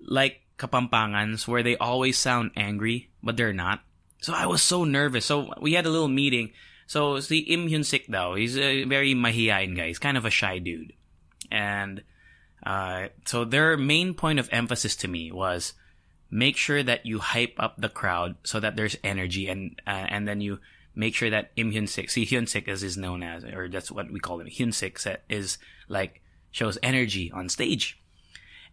like 0.00 0.42
Kapampangans 0.58 1.48
where 1.48 1.62
they 1.62 1.76
always 1.76 2.18
sound 2.18 2.52
angry, 2.56 3.10
but 3.22 3.36
they're 3.36 3.52
not. 3.52 3.82
So 4.20 4.32
I 4.32 4.46
was 4.46 4.62
so 4.62 4.84
nervous. 4.84 5.26
So 5.26 5.52
we 5.60 5.74
had 5.74 5.86
a 5.86 5.90
little 5.90 6.08
meeting. 6.08 6.52
So 6.86 7.20
the 7.20 7.38
Im 7.52 7.68
Hyun 7.68 7.84
Sik 7.84 8.06
though, 8.06 8.34
he's 8.36 8.56
a 8.56 8.84
very 8.84 9.14
mahihain 9.14 9.76
guy. 9.76 9.88
He's 9.88 9.98
kind 9.98 10.16
of 10.16 10.24
a 10.24 10.30
shy 10.30 10.58
dude 10.58 10.92
and 11.50 12.02
Uh, 12.66 13.14
so 13.22 13.46
their 13.46 13.76
main 13.78 14.10
point 14.10 14.42
of 14.42 14.50
emphasis 14.50 14.96
to 14.96 15.06
me 15.06 15.30
was 15.30 15.76
make 16.32 16.56
sure 16.58 16.82
that 16.82 17.06
you 17.06 17.22
hype 17.22 17.54
up 17.62 17.78
the 17.78 17.92
crowd 17.92 18.34
so 18.42 18.58
that 18.58 18.74
there's 18.74 18.98
energy 19.06 19.46
and 19.46 19.78
uh, 19.86 20.10
and 20.10 20.26
then 20.26 20.40
you 20.42 20.58
make 20.96 21.14
sure 21.14 21.30
that 21.30 21.52
Im 21.54 21.70
Hyun 21.70 21.86
Sik, 21.86 22.10
see 22.10 22.26
Hyun 22.26 22.48
Sik 22.48 22.66
as 22.66 22.82
is 22.82 22.96
known 22.96 23.22
as, 23.22 23.44
or 23.44 23.68
that's 23.68 23.92
what 23.92 24.10
we 24.10 24.18
call 24.18 24.40
him, 24.40 24.50
Hyun 24.50 24.74
Sik 24.74 24.98
is 25.28 25.62
like 25.86 26.24
shows 26.50 26.80
energy 26.82 27.30
on 27.30 27.46
stage. 27.46 28.00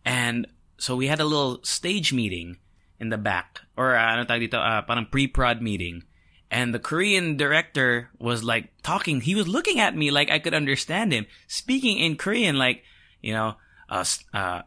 And 0.07 0.47
so 0.79 0.95
we 0.95 1.05
had 1.05 1.19
a 1.19 1.27
little 1.27 1.61
stage 1.61 2.15
meeting 2.15 2.57
in 2.97 3.13
the 3.13 3.19
back, 3.19 3.61
or 3.77 3.93
uh, 3.93 4.09
ano 4.15 4.25
tawag 4.25 4.49
dito, 4.49 4.57
uh, 4.57 4.81
parang 4.87 5.05
pre-prod 5.05 5.61
meeting. 5.61 6.07
And 6.53 6.71
the 6.71 6.79
Korean 6.79 7.35
director 7.35 8.11
was 8.19 8.43
like 8.43 8.69
talking. 8.83 9.21
He 9.21 9.33
was 9.33 9.47
looking 9.47 9.79
at 9.79 9.95
me 9.95 10.11
like 10.11 10.29
I 10.29 10.37
could 10.37 10.53
understand 10.53 11.11
him, 11.11 11.25
speaking 11.47 11.97
in 11.97 12.15
Korean, 12.15 12.57
like 12.57 12.83
you 13.21 13.33
know, 13.33 13.55
uh, 13.89 14.05
uh, 14.35 14.61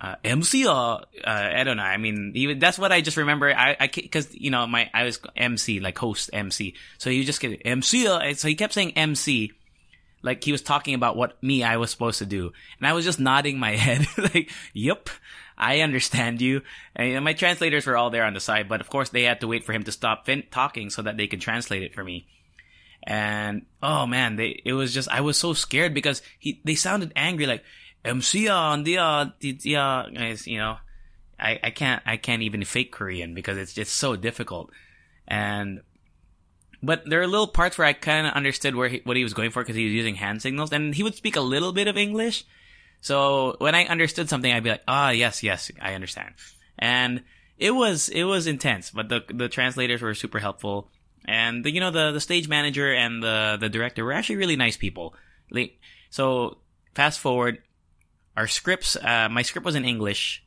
uh, 0.00 0.14
MC 0.22 0.64
or 0.64 0.72
uh, 0.72 1.00
I 1.24 1.64
don't 1.64 1.76
know. 1.76 1.82
I 1.82 1.96
mean, 1.96 2.30
he, 2.34 2.54
that's 2.54 2.78
what 2.78 2.92
I 2.92 3.00
just 3.00 3.16
remember. 3.16 3.50
I, 3.50 3.76
I, 3.80 3.88
cause 3.88 4.28
you 4.32 4.50
know, 4.50 4.64
my, 4.68 4.88
I 4.94 5.02
was 5.02 5.18
MC, 5.34 5.80
like 5.80 5.98
host 5.98 6.30
MC. 6.32 6.76
So 6.98 7.10
he 7.10 7.24
just 7.24 7.40
get 7.40 7.62
MC. 7.64 8.06
So 8.34 8.46
he 8.46 8.54
kept 8.54 8.74
saying 8.74 8.92
MC, 8.96 9.50
like 10.24 10.42
he 10.42 10.52
was 10.52 10.62
talking 10.62 10.94
about 10.94 11.16
what 11.16 11.40
me 11.42 11.62
I 11.62 11.76
was 11.76 11.90
supposed 11.90 12.18
to 12.18 12.26
do, 12.26 12.52
and 12.78 12.86
I 12.86 12.92
was 12.92 13.04
just 13.04 13.20
nodding 13.20 13.58
my 13.58 13.70
head, 13.76 14.06
like, 14.16 14.50
"Yep, 14.72 15.10
I 15.56 15.80
understand 15.80 16.40
you." 16.40 16.62
And 16.96 17.24
my 17.24 17.34
translators 17.34 17.86
were 17.86 17.96
all 17.96 18.10
there 18.10 18.24
on 18.24 18.34
the 18.34 18.40
side, 18.40 18.68
but 18.68 18.80
of 18.80 18.90
course 18.90 19.10
they 19.10 19.22
had 19.22 19.40
to 19.40 19.46
wait 19.46 19.64
for 19.64 19.72
him 19.72 19.84
to 19.84 19.92
stop 19.92 20.26
fin- 20.26 20.44
talking 20.50 20.90
so 20.90 21.02
that 21.02 21.16
they 21.16 21.26
could 21.26 21.40
translate 21.40 21.82
it 21.82 21.94
for 21.94 22.02
me. 22.02 22.26
And 23.06 23.66
oh 23.82 24.06
man, 24.06 24.36
they 24.36 24.60
it 24.64 24.72
was 24.72 24.92
just 24.92 25.08
I 25.08 25.20
was 25.20 25.36
so 25.36 25.52
scared 25.52 25.94
because 25.94 26.22
he 26.38 26.60
they 26.64 26.74
sounded 26.74 27.12
angry, 27.14 27.46
like 27.46 27.62
MC야, 28.04 28.80
uh, 28.80 28.82
dia, 28.82 29.54
dia, 29.54 30.06
guys, 30.14 30.46
you 30.46 30.58
know, 30.58 30.76
I, 31.38 31.58
I 31.62 31.70
can't, 31.70 32.02
I 32.04 32.16
can't 32.16 32.42
even 32.42 32.64
fake 32.64 32.92
Korean 32.92 33.34
because 33.34 33.56
it's 33.56 33.72
just 33.72 33.94
so 33.94 34.16
difficult. 34.16 34.70
And, 35.26 35.80
but 36.84 37.08
there 37.08 37.20
are 37.20 37.26
little 37.26 37.46
parts 37.46 37.78
where 37.78 37.86
I 37.86 37.92
kind 37.92 38.26
of 38.26 38.32
understood 38.34 38.74
where 38.74 38.88
he, 38.88 39.00
what 39.04 39.16
he 39.16 39.22
was 39.22 39.34
going 39.34 39.50
for 39.50 39.62
because 39.62 39.76
he 39.76 39.84
was 39.84 39.92
using 39.92 40.14
hand 40.14 40.42
signals 40.42 40.72
and 40.72 40.94
he 40.94 41.02
would 41.02 41.14
speak 41.14 41.36
a 41.36 41.40
little 41.40 41.72
bit 41.72 41.88
of 41.88 41.96
English. 41.96 42.44
So 43.00 43.56
when 43.58 43.74
I 43.74 43.84
understood 43.84 44.28
something, 44.28 44.50
I'd 44.52 44.64
be 44.64 44.70
like, 44.70 44.82
ah, 44.88 45.10
yes, 45.10 45.42
yes, 45.42 45.70
I 45.80 45.94
understand. 45.94 46.34
And 46.78 47.22
it 47.58 47.70
was, 47.70 48.08
it 48.08 48.24
was 48.24 48.46
intense, 48.46 48.90
but 48.90 49.08
the, 49.08 49.22
the 49.32 49.48
translators 49.48 50.02
were 50.02 50.14
super 50.14 50.38
helpful. 50.38 50.90
And 51.26 51.64
the, 51.64 51.70
you 51.70 51.80
know, 51.80 51.90
the, 51.90 52.12
the 52.12 52.20
stage 52.20 52.48
manager 52.48 52.92
and 52.92 53.22
the, 53.22 53.56
the 53.60 53.68
director 53.68 54.04
were 54.04 54.12
actually 54.12 54.36
really 54.36 54.56
nice 54.56 54.76
people. 54.76 55.14
So 56.10 56.58
fast 56.94 57.20
forward, 57.20 57.62
our 58.36 58.46
scripts, 58.46 58.96
uh, 58.96 59.28
my 59.30 59.42
script 59.42 59.64
was 59.64 59.76
in 59.76 59.84
English. 59.84 60.44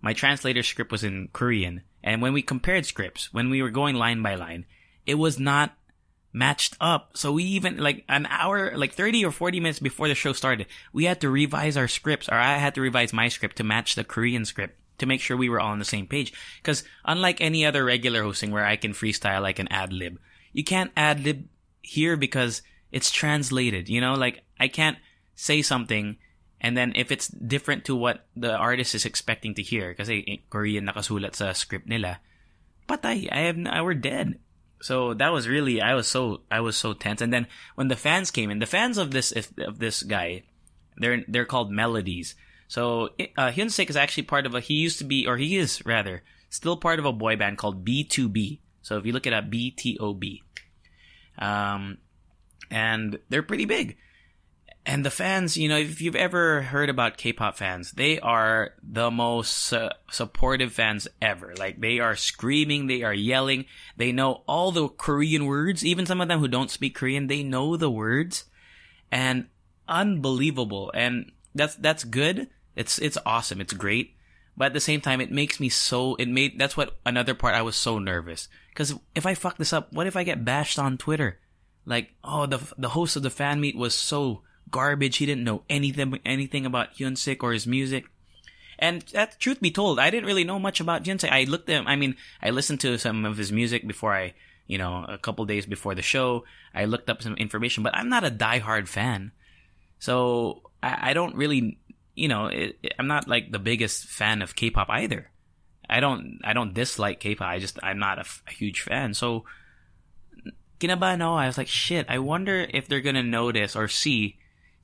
My 0.00 0.12
translator's 0.12 0.66
script 0.66 0.92
was 0.92 1.04
in 1.04 1.28
Korean. 1.32 1.82
And 2.02 2.22
when 2.22 2.32
we 2.32 2.42
compared 2.42 2.86
scripts, 2.86 3.32
when 3.32 3.50
we 3.50 3.62
were 3.62 3.70
going 3.70 3.96
line 3.96 4.22
by 4.22 4.34
line, 4.34 4.66
it 5.06 5.14
was 5.14 5.38
not 5.38 5.76
matched 6.38 6.76
up. 6.80 7.10
So 7.18 7.32
we 7.32 7.42
even, 7.58 7.78
like 7.78 8.04
an 8.08 8.26
hour, 8.30 8.76
like 8.78 8.94
30 8.94 9.24
or 9.24 9.32
40 9.32 9.58
minutes 9.58 9.80
before 9.80 10.06
the 10.06 10.14
show 10.14 10.32
started, 10.32 10.68
we 10.92 11.04
had 11.04 11.20
to 11.22 11.28
revise 11.28 11.76
our 11.76 11.88
scripts, 11.88 12.28
or 12.28 12.38
I 12.38 12.58
had 12.58 12.76
to 12.76 12.80
revise 12.80 13.12
my 13.12 13.26
script 13.26 13.56
to 13.56 13.64
match 13.64 13.96
the 13.96 14.04
Korean 14.04 14.44
script 14.44 14.78
to 14.98 15.06
make 15.06 15.20
sure 15.20 15.36
we 15.36 15.48
were 15.48 15.60
all 15.60 15.72
on 15.72 15.82
the 15.82 15.84
same 15.84 16.06
page. 16.06 16.32
Cause 16.62 16.84
unlike 17.04 17.40
any 17.40 17.66
other 17.66 17.84
regular 17.84 18.22
hosting 18.22 18.50
where 18.50 18.64
I 18.64 18.76
can 18.76 18.92
freestyle, 18.92 19.44
I 19.44 19.52
can 19.52 19.68
ad 19.68 19.92
lib, 19.92 20.18
you 20.52 20.62
can't 20.62 20.92
ad 20.96 21.24
lib 21.24 21.46
here 21.82 22.16
because 22.16 22.62
it's 22.92 23.10
translated, 23.10 23.88
you 23.88 24.00
know, 24.00 24.14
like 24.14 24.42
I 24.58 24.68
can't 24.68 24.98
say 25.34 25.62
something 25.62 26.16
and 26.60 26.76
then 26.76 26.92
if 26.96 27.12
it's 27.12 27.28
different 27.28 27.84
to 27.86 27.94
what 27.94 28.26
the 28.34 28.54
artist 28.54 28.94
is 28.94 29.06
expecting 29.06 29.54
to 29.54 29.62
hear, 29.62 29.94
kasi 29.94 30.24
eh, 30.26 30.42
Korean 30.50 30.90
nakasulat 30.90 31.38
sa 31.38 31.54
script 31.54 31.86
nila, 31.86 32.18
patay, 32.90 33.30
I 33.30 33.46
have, 33.46 33.58
I 33.70 33.80
were 33.82 33.94
dead. 33.94 34.42
So 34.80 35.14
that 35.14 35.32
was 35.32 35.48
really, 35.48 35.80
I 35.80 35.94
was 35.94 36.06
so, 36.06 36.42
I 36.50 36.60
was 36.60 36.76
so 36.76 36.94
tense. 36.94 37.20
And 37.20 37.32
then 37.32 37.46
when 37.74 37.88
the 37.88 37.96
fans 37.96 38.30
came 38.30 38.50
in, 38.50 38.58
the 38.58 38.66
fans 38.66 38.98
of 38.98 39.10
this, 39.10 39.32
of 39.58 39.78
this 39.78 40.02
guy, 40.02 40.44
they're, 40.96 41.24
they're 41.26 41.44
called 41.44 41.70
Melodies. 41.70 42.34
So, 42.68 43.10
uh, 43.36 43.50
Hyun 43.50 43.70
Sik 43.70 43.90
is 43.90 43.96
actually 43.96 44.24
part 44.24 44.46
of 44.46 44.54
a, 44.54 44.60
he 44.60 44.74
used 44.74 44.98
to 44.98 45.04
be, 45.04 45.26
or 45.26 45.36
he 45.36 45.56
is 45.56 45.84
rather, 45.86 46.22
still 46.50 46.76
part 46.76 46.98
of 46.98 47.04
a 47.04 47.12
boy 47.12 47.36
band 47.36 47.58
called 47.58 47.84
BTOB. 47.84 48.58
So 48.82 48.98
if 48.98 49.06
you 49.06 49.12
look 49.12 49.26
it 49.26 49.32
up, 49.32 49.50
B-T-O-B. 49.50 50.42
Um, 51.38 51.98
and 52.70 53.18
they're 53.28 53.42
pretty 53.42 53.64
big 53.64 53.96
and 54.88 55.04
the 55.04 55.10
fans, 55.10 55.58
you 55.58 55.68
know, 55.68 55.76
if 55.76 56.00
you've 56.00 56.16
ever 56.16 56.62
heard 56.62 56.88
about 56.88 57.18
K-pop 57.18 57.58
fans, 57.58 57.92
they 57.92 58.18
are 58.20 58.70
the 58.82 59.10
most 59.10 59.70
uh, 59.70 59.90
supportive 60.10 60.72
fans 60.72 61.06
ever. 61.20 61.54
Like 61.54 61.78
they 61.78 62.00
are 62.00 62.16
screaming, 62.16 62.86
they 62.86 63.02
are 63.02 63.12
yelling, 63.12 63.66
they 63.98 64.12
know 64.12 64.44
all 64.48 64.72
the 64.72 64.88
Korean 64.88 65.44
words. 65.44 65.84
Even 65.84 66.06
some 66.06 66.22
of 66.22 66.28
them 66.28 66.40
who 66.40 66.48
don't 66.48 66.70
speak 66.70 66.94
Korean, 66.94 67.26
they 67.26 67.42
know 67.42 67.76
the 67.76 67.90
words, 67.90 68.44
and 69.12 69.48
unbelievable. 69.86 70.90
And 70.94 71.32
that's 71.54 71.76
that's 71.76 72.04
good. 72.04 72.48
It's 72.74 72.98
it's 72.98 73.18
awesome. 73.26 73.60
It's 73.60 73.74
great. 73.74 74.16
But 74.56 74.68
at 74.68 74.72
the 74.72 74.80
same 74.80 75.02
time, 75.02 75.20
it 75.20 75.30
makes 75.30 75.60
me 75.60 75.68
so. 75.68 76.14
It 76.14 76.28
made 76.28 76.58
that's 76.58 76.78
what 76.78 76.96
another 77.04 77.34
part 77.34 77.54
I 77.54 77.60
was 77.60 77.76
so 77.76 77.98
nervous 77.98 78.48
because 78.70 78.94
if 79.14 79.26
I 79.26 79.34
fuck 79.34 79.58
this 79.58 79.74
up, 79.74 79.92
what 79.92 80.06
if 80.06 80.16
I 80.16 80.24
get 80.24 80.46
bashed 80.46 80.78
on 80.78 80.96
Twitter? 80.96 81.38
Like, 81.84 82.14
oh, 82.24 82.46
the 82.46 82.60
the 82.78 82.88
host 82.88 83.16
of 83.16 83.22
the 83.22 83.28
fan 83.28 83.60
meet 83.60 83.76
was 83.76 83.94
so 83.94 84.44
garbage. 84.70 85.16
He 85.16 85.26
didn't 85.26 85.44
know 85.44 85.62
anything 85.68 86.18
anything 86.24 86.66
about 86.66 86.94
Hyunsik 86.94 87.42
or 87.42 87.52
his 87.52 87.66
music. 87.66 88.06
And 88.78 89.02
that, 89.12 89.40
truth 89.40 89.60
be 89.60 89.72
told, 89.72 89.98
I 89.98 90.10
didn't 90.10 90.26
really 90.26 90.44
know 90.44 90.58
much 90.58 90.80
about 90.80 91.02
Hyunsik. 91.02 91.32
I 91.32 91.44
looked 91.44 91.68
at 91.68 91.80
him. 91.80 91.86
I 91.88 91.96
mean, 91.96 92.14
I 92.40 92.50
listened 92.50 92.80
to 92.80 92.96
some 92.98 93.24
of 93.24 93.36
his 93.36 93.50
music 93.50 93.86
before 93.86 94.14
I, 94.14 94.34
you 94.68 94.78
know, 94.78 95.04
a 95.08 95.18
couple 95.18 95.44
days 95.46 95.66
before 95.66 95.96
the 95.96 96.02
show. 96.02 96.44
I 96.72 96.84
looked 96.84 97.10
up 97.10 97.20
some 97.20 97.34
information, 97.34 97.82
but 97.82 97.96
I'm 97.96 98.08
not 98.08 98.24
a 98.24 98.30
diehard 98.30 98.86
fan. 98.86 99.32
So 99.98 100.62
I, 100.80 101.10
I 101.10 101.12
don't 101.12 101.34
really, 101.34 101.78
you 102.14 102.28
know, 102.28 102.46
it, 102.46 102.78
it, 102.82 102.94
I'm 102.98 103.08
not 103.08 103.26
like 103.26 103.50
the 103.50 103.58
biggest 103.58 104.04
fan 104.04 104.42
of 104.42 104.54
K-pop 104.54 104.88
either. 104.90 105.30
I 105.90 105.98
don't, 105.98 106.38
I 106.44 106.52
don't 106.52 106.74
dislike 106.74 107.18
K-pop. 107.18 107.48
I 107.48 107.58
just, 107.58 107.80
I'm 107.82 107.98
not 107.98 108.18
a, 108.18 108.20
f- 108.20 108.44
a 108.46 108.52
huge 108.52 108.82
fan. 108.82 109.14
So, 109.14 109.44
kinabahan 110.78 111.20
I 111.20 111.46
was 111.46 111.58
like, 111.58 111.66
shit, 111.66 112.06
I 112.08 112.18
wonder 112.20 112.64
if 112.72 112.86
they're 112.86 113.00
gonna 113.00 113.24
notice 113.24 113.74
or 113.74 113.88
see 113.88 114.38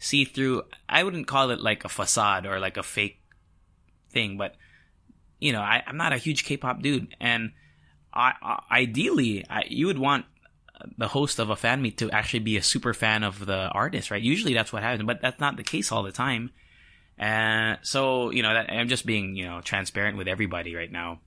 see 0.05 0.25
through. 0.25 0.63
I 0.89 1.03
wouldn't 1.03 1.27
call 1.27 1.51
it 1.51 1.61
like 1.61 1.85
a 1.85 1.89
facade 1.89 2.47
or 2.47 2.59
like 2.61 2.77
a 2.77 2.83
fake 2.83 3.21
thing, 4.11 4.37
but 4.37 4.55
you 5.41 5.53
know, 5.53 5.61
I, 5.61 5.83
am 5.87 5.97
not 5.97 6.13
a 6.13 6.19
huge 6.19 6.45
K-pop 6.45 6.81
dude, 6.81 7.15
and 7.21 7.53
I, 8.13 8.33
I, 8.41 8.81
ideally, 8.81 9.45
I, 9.49 9.65
you 9.69 9.87
would 9.87 9.99
want 9.99 10.25
the 10.97 11.09
host 11.09 11.39
of 11.39 11.51
a 11.51 11.57
fan 11.57 11.83
meet 11.83 11.99
to 11.99 12.11
actually 12.11 12.41
be 12.41 12.57
a 12.57 12.63
super 12.63 12.95
fan 12.95 13.23
of 13.23 13.45
the 13.45 13.69
artist, 13.69 14.11
right? 14.11 14.23
Usually 14.23 14.55
that's 14.55 14.73
what 14.73 14.83
happens, 14.83 15.07
but 15.07 15.21
that's 15.21 15.41
not 15.41 15.57
the 15.57 15.63
case 15.63 15.93
all 15.93 16.03
the 16.03 16.13
time. 16.13 16.51
And 17.17 17.79
so, 17.83 18.31
you 18.31 18.43
know, 18.43 18.53
that, 18.53 18.71
I'm 18.73 18.89
just 18.89 19.07
being, 19.07 19.37
you 19.37 19.47
know, 19.47 19.61
transparent 19.61 20.17
with 20.17 20.29
everybody 20.29 20.75
right 20.75 20.91
now. 20.91 21.21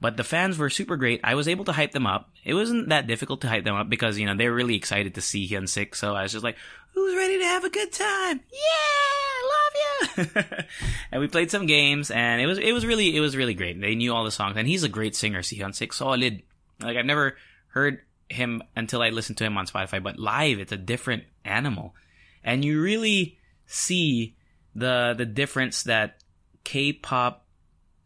But 0.00 0.16
the 0.16 0.24
fans 0.24 0.56
were 0.56 0.70
super 0.70 0.96
great. 0.96 1.20
I 1.22 1.34
was 1.34 1.46
able 1.46 1.66
to 1.66 1.72
hype 1.72 1.92
them 1.92 2.06
up. 2.06 2.30
It 2.42 2.54
wasn't 2.54 2.88
that 2.88 3.06
difficult 3.06 3.42
to 3.42 3.48
hype 3.48 3.64
them 3.64 3.74
up 3.74 3.90
because, 3.90 4.18
you 4.18 4.24
know, 4.24 4.34
they're 4.34 4.52
really 4.52 4.74
excited 4.74 5.14
to 5.14 5.20
see 5.20 5.46
Hyun 5.46 5.68
Sik. 5.68 5.94
So 5.94 6.14
I 6.14 6.22
was 6.22 6.32
just 6.32 6.44
like, 6.44 6.56
who's 6.94 7.14
ready 7.14 7.38
to 7.38 7.44
have 7.44 7.64
a 7.64 7.70
good 7.70 7.92
time? 7.92 8.40
Yeah, 8.50 10.16
love 10.16 10.26
you. 10.34 10.42
and 11.12 11.20
we 11.20 11.28
played 11.28 11.50
some 11.50 11.66
games 11.66 12.10
and 12.10 12.40
it 12.40 12.46
was, 12.46 12.58
it 12.58 12.72
was 12.72 12.86
really, 12.86 13.14
it 13.14 13.20
was 13.20 13.36
really 13.36 13.52
great. 13.52 13.78
They 13.78 13.94
knew 13.94 14.14
all 14.14 14.24
the 14.24 14.30
songs 14.30 14.56
and 14.56 14.66
he's 14.66 14.84
a 14.84 14.88
great 14.88 15.14
singer, 15.14 15.42
Si 15.42 15.58
Hyun 15.58 15.74
Sik. 15.74 15.92
Solid. 15.92 16.42
Like 16.80 16.96
I've 16.96 17.04
never 17.04 17.36
heard 17.68 18.00
him 18.30 18.62
until 18.74 19.02
I 19.02 19.10
listened 19.10 19.36
to 19.38 19.44
him 19.44 19.58
on 19.58 19.66
Spotify, 19.66 20.02
but 20.02 20.18
live, 20.18 20.60
it's 20.60 20.72
a 20.72 20.78
different 20.78 21.24
animal. 21.44 21.94
And 22.42 22.64
you 22.64 22.80
really 22.80 23.38
see 23.66 24.34
the, 24.74 25.14
the 25.16 25.26
difference 25.26 25.82
that 25.82 26.22
K-pop 26.64 27.44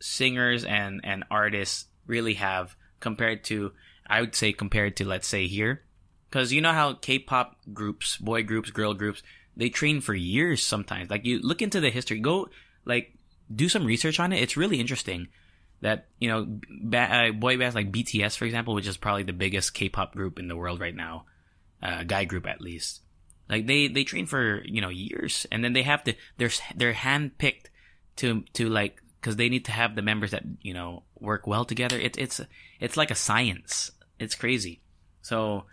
singers 0.01 0.65
and 0.65 1.01
and 1.05 1.25
artists 1.31 1.87
really 2.07 2.35
have 2.35 2.77
compared 3.01 3.45
to 3.45 3.73
I 4.07 4.21
would 4.21 4.35
say 4.35 4.53
compared 4.53 4.97
to 4.99 5.05
let's 5.07 5.27
say 5.27 5.47
here 5.47 5.83
because 6.35 6.53
you 6.53 6.61
know 6.61 6.73
how 6.73 6.95
K-pop 6.95 7.57
groups, 7.73 8.17
boy 8.17 8.43
groups, 8.43 8.71
girl 8.71 8.93
groups, 8.93 9.23
they 9.57 9.69
train 9.69 10.01
for 10.01 10.15
years 10.15 10.65
sometimes. 10.65 11.09
Like 11.09 11.25
you 11.25 11.39
look 11.39 11.63
into 11.63 11.81
the 11.81 11.91
history, 11.91 12.19
go 12.19 12.49
like 12.85 13.15
do 13.55 13.69
some 13.69 13.85
research 13.87 14.19
on 14.19 14.33
it. 14.33 14.43
It's 14.43 14.57
really 14.57 14.81
interesting 14.81 15.29
that 15.81 16.09
you 16.19 16.29
know 16.29 16.59
ba- 16.83 17.29
uh, 17.29 17.33
boy 17.33 17.57
bands 17.57 17.77
like 17.77 17.93
BTS, 17.93 18.37
for 18.37 18.47
example, 18.47 18.75
which 18.75 18.89
is 18.89 18.97
probably 18.97 19.23
the 19.23 19.33
biggest 19.33 19.75
K-pop 19.75 20.13
group 20.13 20.41
in 20.41 20.49
the 20.49 20.57
world 20.57 20.81
right 20.81 20.95
now, 20.95 21.27
uh, 21.81 22.03
guy 22.03 22.25
group 22.25 22.49
at 22.49 22.61
least. 22.61 23.03
Like 23.49 23.69
they 23.69 23.87
they 23.87 24.03
train 24.03 24.27
for 24.27 24.61
you 24.65 24.81
know 24.81 24.89
years, 24.89 25.47
and 25.53 25.63
then 25.63 25.73
they 25.73 25.83
have 25.83 26.03
to 26.05 26.15
they're 26.37 26.51
they're 26.75 26.95
handpicked 26.95 27.67
to 28.17 28.43
to 28.55 28.69
like 28.69 29.01
because 29.25 29.37
they 29.37 29.49
need 29.49 29.65
to 29.65 29.73
have 29.73 29.97
the 29.97 30.03
members 30.03 30.33
that 30.33 30.43
you 30.61 30.75
know 30.75 31.03
work 31.19 31.47
well 31.47 31.65
together. 31.65 31.99
It's 31.99 32.19
it's 32.19 32.41
it's 32.79 32.97
like 32.99 33.11
a 33.11 33.15
science. 33.15 33.91
It's 34.19 34.35
crazy. 34.35 34.83
So 35.23 35.65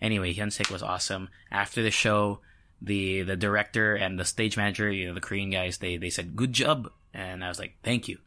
anyway, 0.00 0.32
Hyunsik 0.32 0.70
was 0.70 0.84
awesome. 0.84 1.28
After 1.50 1.82
the 1.82 1.90
show, 1.90 2.38
the 2.80 3.22
the 3.22 3.36
director 3.36 3.96
and 3.96 4.16
the 4.16 4.24
stage 4.24 4.56
manager, 4.56 4.88
you 4.88 5.08
know, 5.08 5.14
the 5.14 5.20
Korean 5.20 5.50
guys, 5.50 5.78
they 5.78 5.96
they 5.96 6.10
said 6.10 6.36
good 6.36 6.52
job, 6.52 6.88
and 7.12 7.44
I 7.44 7.48
was 7.48 7.58
like 7.58 7.74
thank 7.82 8.06
you, 8.06 8.18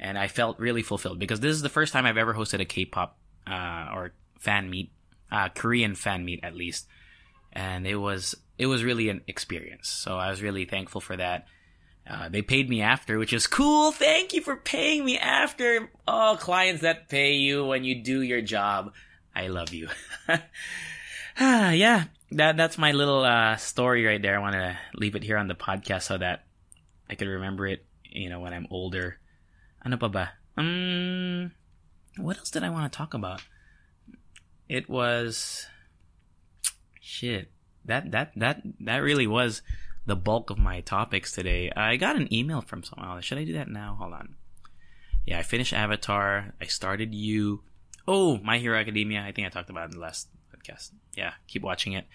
and 0.00 0.18
I 0.18 0.26
felt 0.26 0.58
really 0.58 0.82
fulfilled 0.82 1.20
because 1.20 1.38
this 1.38 1.54
is 1.54 1.62
the 1.62 1.68
first 1.68 1.92
time 1.92 2.04
I've 2.04 2.16
ever 2.16 2.34
hosted 2.34 2.60
a 2.60 2.64
K-pop 2.64 3.16
uh, 3.46 3.90
or 3.94 4.12
fan 4.40 4.68
meet, 4.68 4.90
uh, 5.30 5.50
Korean 5.50 5.94
fan 5.94 6.24
meet 6.24 6.40
at 6.42 6.56
least, 6.56 6.88
and 7.52 7.86
it 7.86 7.96
was 7.96 8.34
it 8.58 8.66
was 8.66 8.82
really 8.82 9.08
an 9.08 9.20
experience. 9.28 9.88
So 9.88 10.18
I 10.18 10.30
was 10.30 10.42
really 10.42 10.64
thankful 10.64 11.00
for 11.00 11.16
that. 11.16 11.46
Uh, 12.08 12.28
they 12.28 12.42
paid 12.42 12.68
me 12.70 12.82
after, 12.82 13.18
which 13.18 13.32
is 13.32 13.46
cool. 13.46 13.90
Thank 13.90 14.32
you 14.32 14.40
for 14.40 14.54
paying 14.54 15.04
me 15.04 15.18
after. 15.18 15.90
Oh, 16.06 16.36
clients 16.38 16.82
that 16.82 17.08
pay 17.08 17.32
you 17.32 17.66
when 17.66 17.82
you 17.82 18.02
do 18.02 18.22
your 18.22 18.40
job. 18.40 18.92
I 19.34 19.48
love 19.48 19.74
you. 19.74 19.88
ah, 21.40 21.70
yeah, 21.70 22.04
that 22.30 22.56
that's 22.56 22.78
my 22.78 22.92
little 22.92 23.24
uh, 23.24 23.56
story 23.56 24.06
right 24.06 24.22
there. 24.22 24.36
I 24.36 24.40
want 24.40 24.54
to 24.54 24.78
leave 24.94 25.16
it 25.16 25.24
here 25.24 25.36
on 25.36 25.48
the 25.48 25.54
podcast 25.54 26.02
so 26.02 26.18
that 26.18 26.44
I 27.10 27.16
could 27.16 27.28
remember 27.28 27.66
it, 27.66 27.84
you 28.04 28.30
know, 28.30 28.40
when 28.40 28.54
I'm 28.54 28.68
older. 28.70 29.18
Ano 29.84 29.96
pa 29.96 30.08
ba? 30.08 30.30
Um, 30.56 31.52
what 32.16 32.38
else 32.38 32.50
did 32.50 32.62
I 32.62 32.70
want 32.70 32.90
to 32.90 32.96
talk 32.96 33.14
about? 33.14 33.42
It 34.68 34.88
was 34.88 35.66
shit. 37.00 37.50
That 37.84 38.12
that 38.12 38.32
that 38.36 38.62
that 38.80 38.98
really 38.98 39.26
was 39.26 39.62
the 40.06 40.16
bulk 40.16 40.50
of 40.50 40.58
my 40.58 40.80
topics 40.80 41.32
today. 41.32 41.70
I 41.76 41.96
got 41.96 42.16
an 42.16 42.32
email 42.32 42.60
from 42.60 42.82
someone. 42.82 43.20
Should 43.22 43.38
I 43.38 43.44
do 43.44 43.54
that 43.54 43.68
now? 43.68 43.96
Hold 43.98 44.14
on. 44.14 44.36
Yeah, 45.26 45.40
I 45.40 45.42
finished 45.42 45.72
Avatar. 45.72 46.54
I 46.60 46.66
started 46.66 47.12
you. 47.14 47.62
Oh, 48.06 48.38
My 48.38 48.58
Hero 48.58 48.78
Academia. 48.78 49.22
I 49.22 49.32
think 49.32 49.46
I 49.46 49.50
talked 49.50 49.68
about 49.68 49.88
it 49.88 49.94
in 49.94 49.98
the 49.98 50.02
last 50.02 50.28
podcast. 50.54 50.92
Yeah, 51.16 51.32
keep 51.48 51.62
watching 51.62 51.92
it. 51.92 52.06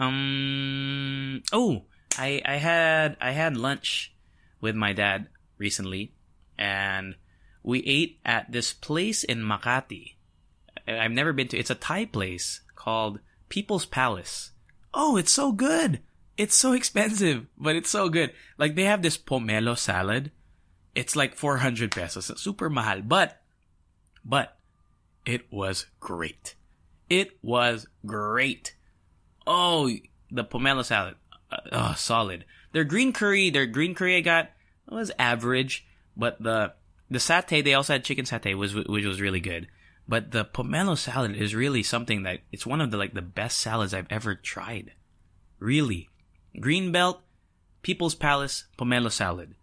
Um. 0.00 1.42
Oh, 1.52 1.82
I 2.16 2.40
I 2.44 2.56
had 2.56 3.16
I 3.20 3.32
had 3.32 3.56
lunch 3.56 4.14
with 4.60 4.74
my 4.74 4.92
dad 4.92 5.28
recently, 5.58 6.14
and 6.56 7.16
we 7.62 7.80
ate 7.80 8.20
at 8.24 8.50
this 8.50 8.72
place 8.72 9.24
in 9.24 9.40
Makati. 9.40 10.14
I've 10.86 11.10
never 11.10 11.32
been 11.34 11.48
to. 11.48 11.58
It's 11.58 11.70
a 11.70 11.74
Thai 11.74 12.06
place 12.06 12.62
called 12.74 13.20
People's 13.48 13.84
Palace. 13.84 14.52
Oh, 14.94 15.16
it's 15.16 15.32
so 15.32 15.52
good. 15.52 16.00
It's 16.38 16.54
so 16.54 16.72
expensive, 16.72 17.46
but 17.58 17.74
it's 17.74 17.90
so 17.90 18.08
good. 18.08 18.32
Like 18.56 18.76
they 18.76 18.84
have 18.84 19.02
this 19.02 19.18
pomelo 19.18 19.76
salad. 19.76 20.30
It's 20.94 21.16
like 21.16 21.34
400 21.34 21.90
pesos. 21.90 22.30
It's 22.30 22.40
super 22.40 22.70
mahal, 22.70 23.02
but 23.02 23.42
but 24.24 24.56
it 25.26 25.52
was 25.52 25.86
great. 25.98 26.54
It 27.10 27.38
was 27.42 27.88
great. 28.06 28.76
Oh, 29.46 29.90
the 30.30 30.44
pomelo 30.44 30.84
salad. 30.84 31.16
Uh, 31.50 31.56
oh, 31.72 31.94
solid. 31.96 32.44
Their 32.72 32.84
green 32.84 33.12
curry, 33.12 33.50
their 33.50 33.66
green 33.66 33.94
curry 33.94 34.16
I 34.16 34.20
got 34.20 34.50
was 34.88 35.10
average, 35.18 35.86
but 36.16 36.40
the 36.40 36.74
the 37.10 37.18
satay 37.18 37.64
they 37.64 37.74
also 37.74 37.94
had 37.94 38.04
chicken 38.04 38.26
satay 38.26 38.54
was 38.54 38.76
which 38.76 39.04
was 39.04 39.20
really 39.20 39.40
good. 39.40 39.66
But 40.06 40.30
the 40.30 40.44
pomelo 40.44 40.96
salad 40.96 41.34
is 41.34 41.54
really 41.54 41.82
something 41.82 42.22
that 42.22 42.40
it's 42.52 42.66
one 42.66 42.80
of 42.80 42.92
the 42.92 42.96
like 42.96 43.14
the 43.14 43.22
best 43.22 43.58
salads 43.58 43.92
I've 43.92 44.06
ever 44.08 44.36
tried. 44.36 44.92
Really. 45.58 46.08
Greenbelt, 46.56 47.18
People's 47.82 48.14
Palace, 48.14 48.64
pomelo 48.78 49.10
salad. 49.10 49.54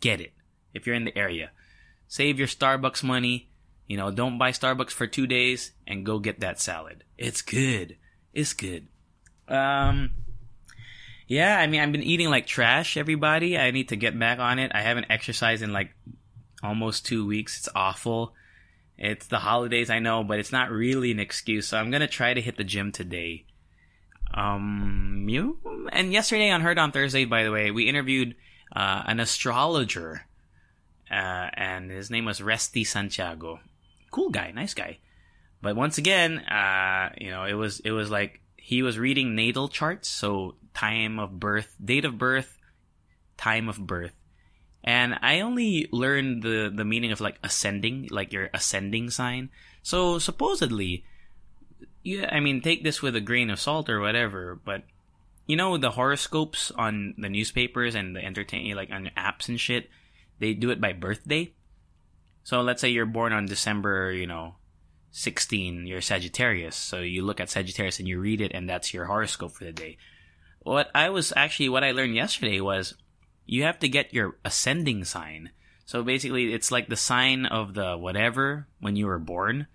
Get 0.00 0.20
it 0.20 0.32
if 0.72 0.86
you're 0.86 0.96
in 0.96 1.04
the 1.04 1.16
area. 1.16 1.50
Save 2.08 2.38
your 2.38 2.48
Starbucks 2.48 3.02
money. 3.02 3.50
You 3.86 3.96
know, 3.96 4.10
don't 4.10 4.38
buy 4.38 4.52
Starbucks 4.52 4.90
for 4.90 5.06
two 5.06 5.26
days 5.26 5.72
and 5.86 6.06
go 6.06 6.18
get 6.18 6.40
that 6.40 6.60
salad. 6.60 7.04
It's 7.18 7.42
good. 7.42 7.96
It's 8.32 8.52
good. 8.52 8.86
Um, 9.48 10.10
yeah, 11.26 11.58
I 11.58 11.66
mean, 11.66 11.80
I've 11.80 11.92
been 11.92 12.02
eating 12.02 12.30
like 12.30 12.46
trash, 12.46 12.96
everybody. 12.96 13.58
I 13.58 13.70
need 13.70 13.88
to 13.90 13.96
get 13.96 14.18
back 14.18 14.38
on 14.38 14.58
it. 14.58 14.72
I 14.74 14.82
haven't 14.82 15.06
exercised 15.10 15.62
in 15.62 15.72
like 15.72 15.94
almost 16.62 17.06
two 17.06 17.26
weeks. 17.26 17.58
It's 17.58 17.68
awful. 17.74 18.34
It's 18.96 19.26
the 19.26 19.38
holidays, 19.38 19.90
I 19.90 19.98
know, 19.98 20.22
but 20.24 20.38
it's 20.38 20.52
not 20.52 20.70
really 20.70 21.10
an 21.10 21.20
excuse. 21.20 21.68
So 21.68 21.78
I'm 21.78 21.90
gonna 21.90 22.06
try 22.06 22.34
to 22.34 22.40
hit 22.40 22.56
the 22.56 22.64
gym 22.64 22.92
today. 22.92 23.46
Um, 24.32 25.26
you 25.28 25.58
and 25.92 26.12
yesterday 26.12 26.50
on 26.50 26.60
Heard 26.60 26.78
on 26.78 26.92
Thursday, 26.92 27.24
by 27.24 27.44
the 27.44 27.50
way, 27.50 27.70
we 27.70 27.88
interviewed 27.88 28.36
uh, 28.74 29.02
an 29.06 29.20
astrologer, 29.20 30.26
uh, 31.10 31.50
and 31.54 31.90
his 31.90 32.10
name 32.10 32.24
was 32.24 32.40
Resty 32.40 32.84
Santiago. 32.84 33.60
Cool 34.10 34.30
guy, 34.30 34.52
nice 34.52 34.74
guy. 34.74 34.98
But 35.62 35.76
once 35.76 35.98
again, 35.98 36.38
uh, 36.38 37.10
you 37.18 37.30
know, 37.30 37.44
it 37.44 37.54
was 37.54 37.80
it 37.80 37.90
was 37.90 38.10
like 38.10 38.40
he 38.56 38.82
was 38.82 38.98
reading 38.98 39.34
natal 39.34 39.68
charts, 39.68 40.08
so 40.08 40.54
time 40.74 41.18
of 41.18 41.38
birth, 41.38 41.74
date 41.82 42.04
of 42.04 42.16
birth, 42.18 42.56
time 43.36 43.68
of 43.68 43.84
birth, 43.84 44.14
and 44.84 45.18
I 45.20 45.40
only 45.40 45.88
learned 45.90 46.42
the 46.42 46.72
the 46.74 46.84
meaning 46.84 47.12
of 47.12 47.20
like 47.20 47.38
ascending, 47.42 48.08
like 48.10 48.32
your 48.32 48.48
ascending 48.54 49.10
sign. 49.10 49.50
So 49.82 50.18
supposedly, 50.18 51.04
yeah, 52.02 52.28
I 52.30 52.40
mean, 52.40 52.60
take 52.60 52.82
this 52.82 53.02
with 53.02 53.16
a 53.16 53.20
grain 53.20 53.50
of 53.50 53.60
salt 53.60 53.88
or 53.88 54.00
whatever, 54.00 54.58
but 54.64 54.82
you 55.46 55.56
know 55.56 55.76
the 55.76 55.90
horoscopes 55.90 56.70
on 56.70 57.14
the 57.18 57.28
newspapers 57.28 57.94
and 57.94 58.14
the 58.14 58.24
entertaining 58.24 58.74
like 58.76 58.90
on 58.90 59.10
apps 59.16 59.48
and 59.48 59.60
shit, 59.60 59.90
they 60.38 60.54
do 60.54 60.70
it 60.70 60.80
by 60.80 60.92
birthday. 60.92 61.52
So 62.44 62.62
let's 62.62 62.80
say 62.80 62.88
you're 62.88 63.06
born 63.06 63.32
on 63.32 63.46
December, 63.46 64.12
you 64.12 64.26
know, 64.26 64.54
16, 65.10 65.86
you're 65.86 66.00
Sagittarius. 66.00 66.76
So 66.76 67.00
you 67.00 67.22
look 67.22 67.40
at 67.40 67.50
Sagittarius 67.50 67.98
and 67.98 68.08
you 68.08 68.20
read 68.20 68.40
it 68.40 68.52
and 68.54 68.68
that's 68.68 68.94
your 68.94 69.06
horoscope 69.06 69.52
for 69.52 69.64
the 69.64 69.72
day. 69.72 69.98
What 70.62 70.90
I 70.94 71.10
was 71.10 71.32
actually 71.36 71.68
what 71.68 71.84
I 71.84 71.92
learned 71.92 72.14
yesterday 72.14 72.60
was 72.60 72.94
you 73.44 73.64
have 73.64 73.78
to 73.80 73.88
get 73.88 74.14
your 74.14 74.36
ascending 74.44 75.04
sign. 75.04 75.50
So 75.84 76.04
basically, 76.04 76.54
it's 76.54 76.70
like 76.70 76.88
the 76.88 76.96
sign 76.96 77.46
of 77.46 77.74
the 77.74 77.98
whatever 77.98 78.68
when 78.78 78.94
you 78.94 79.06
were 79.06 79.18
born. 79.18 79.66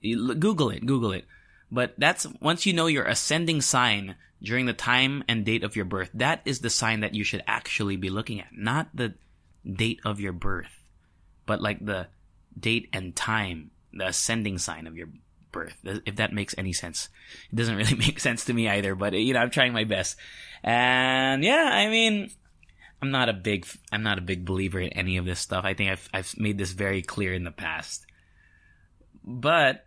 You, 0.00 0.34
Google 0.34 0.70
it, 0.70 0.86
Google 0.86 1.12
it. 1.12 1.26
But 1.70 1.94
that's 1.98 2.26
once 2.40 2.66
you 2.66 2.72
know 2.72 2.86
your 2.86 3.04
ascending 3.04 3.60
sign 3.60 4.16
during 4.42 4.66
the 4.66 4.72
time 4.72 5.24
and 5.28 5.44
date 5.44 5.64
of 5.64 5.76
your 5.76 5.84
birth, 5.84 6.10
that 6.14 6.40
is 6.44 6.60
the 6.60 6.70
sign 6.70 7.00
that 7.00 7.14
you 7.14 7.24
should 7.24 7.42
actually 7.46 7.96
be 7.96 8.10
looking 8.10 8.40
at, 8.40 8.48
not 8.52 8.88
the 8.94 9.14
date 9.70 10.00
of 10.04 10.20
your 10.20 10.32
birth, 10.32 10.82
but 11.46 11.60
like 11.60 11.84
the 11.84 12.06
date 12.58 12.88
and 12.92 13.14
time, 13.14 13.70
the 13.92 14.06
ascending 14.08 14.58
sign 14.58 14.86
of 14.86 14.96
your 14.96 15.08
birth. 15.52 15.76
If 15.84 16.16
that 16.16 16.32
makes 16.32 16.54
any 16.56 16.72
sense, 16.72 17.08
it 17.50 17.56
doesn't 17.56 17.76
really 17.76 17.94
make 17.98 18.20
sense 18.20 18.46
to 18.46 18.54
me 18.54 18.68
either. 18.68 18.94
But 18.94 19.12
you 19.14 19.34
know, 19.34 19.40
I'm 19.40 19.50
trying 19.50 19.72
my 19.72 19.84
best, 19.84 20.16
and 20.62 21.44
yeah, 21.44 21.68
I 21.70 21.88
mean, 21.88 22.30
I'm 23.02 23.10
not 23.10 23.28
a 23.28 23.34
big 23.34 23.66
I'm 23.92 24.02
not 24.02 24.18
a 24.18 24.22
big 24.22 24.44
believer 24.44 24.80
in 24.80 24.90
any 24.90 25.16
of 25.16 25.24
this 25.24 25.40
stuff. 25.40 25.64
I 25.64 25.74
think 25.74 25.90
I've 25.90 26.08
I've 26.14 26.38
made 26.38 26.58
this 26.58 26.72
very 26.72 27.02
clear 27.02 27.34
in 27.34 27.44
the 27.44 27.50
past. 27.50 28.06
But 29.24 29.84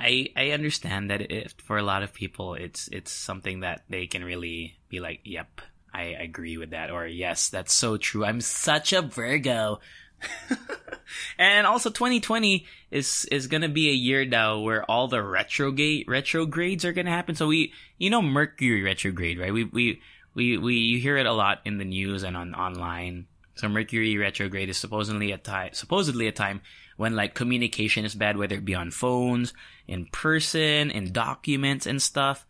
I 0.00 0.28
I 0.34 0.50
understand 0.50 1.10
that 1.10 1.52
for 1.62 1.76
a 1.76 1.82
lot 1.82 2.02
of 2.02 2.14
people 2.14 2.54
it's 2.54 2.88
it's 2.88 3.12
something 3.12 3.60
that 3.60 3.84
they 3.88 4.06
can 4.06 4.24
really 4.24 4.78
be 4.88 5.00
like, 5.00 5.20
"Yep, 5.24 5.60
I 5.92 6.16
agree 6.16 6.56
with 6.56 6.70
that," 6.70 6.90
or 6.90 7.06
"Yes, 7.06 7.50
that's 7.50 7.74
so 7.74 7.96
true. 7.96 8.24
I'm 8.24 8.40
such 8.40 8.92
a 8.92 9.02
Virgo." 9.02 9.80
and 11.38 11.66
also 11.66 11.90
2020 11.90 12.66
is 12.90 13.24
is 13.30 13.46
to 13.62 13.68
be 13.68 13.88
a 13.90 13.94
year 13.94 14.24
now 14.24 14.60
where 14.60 14.84
all 14.84 15.08
the 15.08 15.22
retrograde 15.22 16.06
retrogrades 16.08 16.84
are 16.84 16.92
to 17.06 17.12
happen. 17.12 17.34
So 17.34 17.46
we 17.46 17.72
you 17.98 18.10
know 18.10 18.22
Mercury 18.22 18.82
retrograde, 18.82 19.38
right? 19.38 19.52
We 19.52 19.64
we 19.64 20.00
we 20.34 20.56
we 20.58 20.74
you 20.76 20.98
hear 21.00 21.16
it 21.16 21.26
a 21.26 21.32
lot 21.32 21.60
in 21.64 21.78
the 21.78 21.84
news 21.84 22.22
and 22.22 22.36
on 22.36 22.54
online. 22.54 23.26
So 23.54 23.68
Mercury 23.68 24.16
retrograde 24.16 24.70
is 24.70 24.78
supposedly 24.78 25.32
a 25.32 25.38
time 25.38 25.70
supposedly 25.72 26.26
a 26.26 26.32
time 26.32 26.62
when 27.00 27.16
like 27.16 27.34
communication 27.34 28.04
is 28.04 28.14
bad, 28.14 28.36
whether 28.36 28.56
it 28.56 28.64
be 28.66 28.74
on 28.74 28.90
phones, 28.90 29.54
in 29.88 30.04
person, 30.12 30.90
in 30.90 31.12
documents 31.12 31.86
and 31.86 32.02
stuff. 32.02 32.44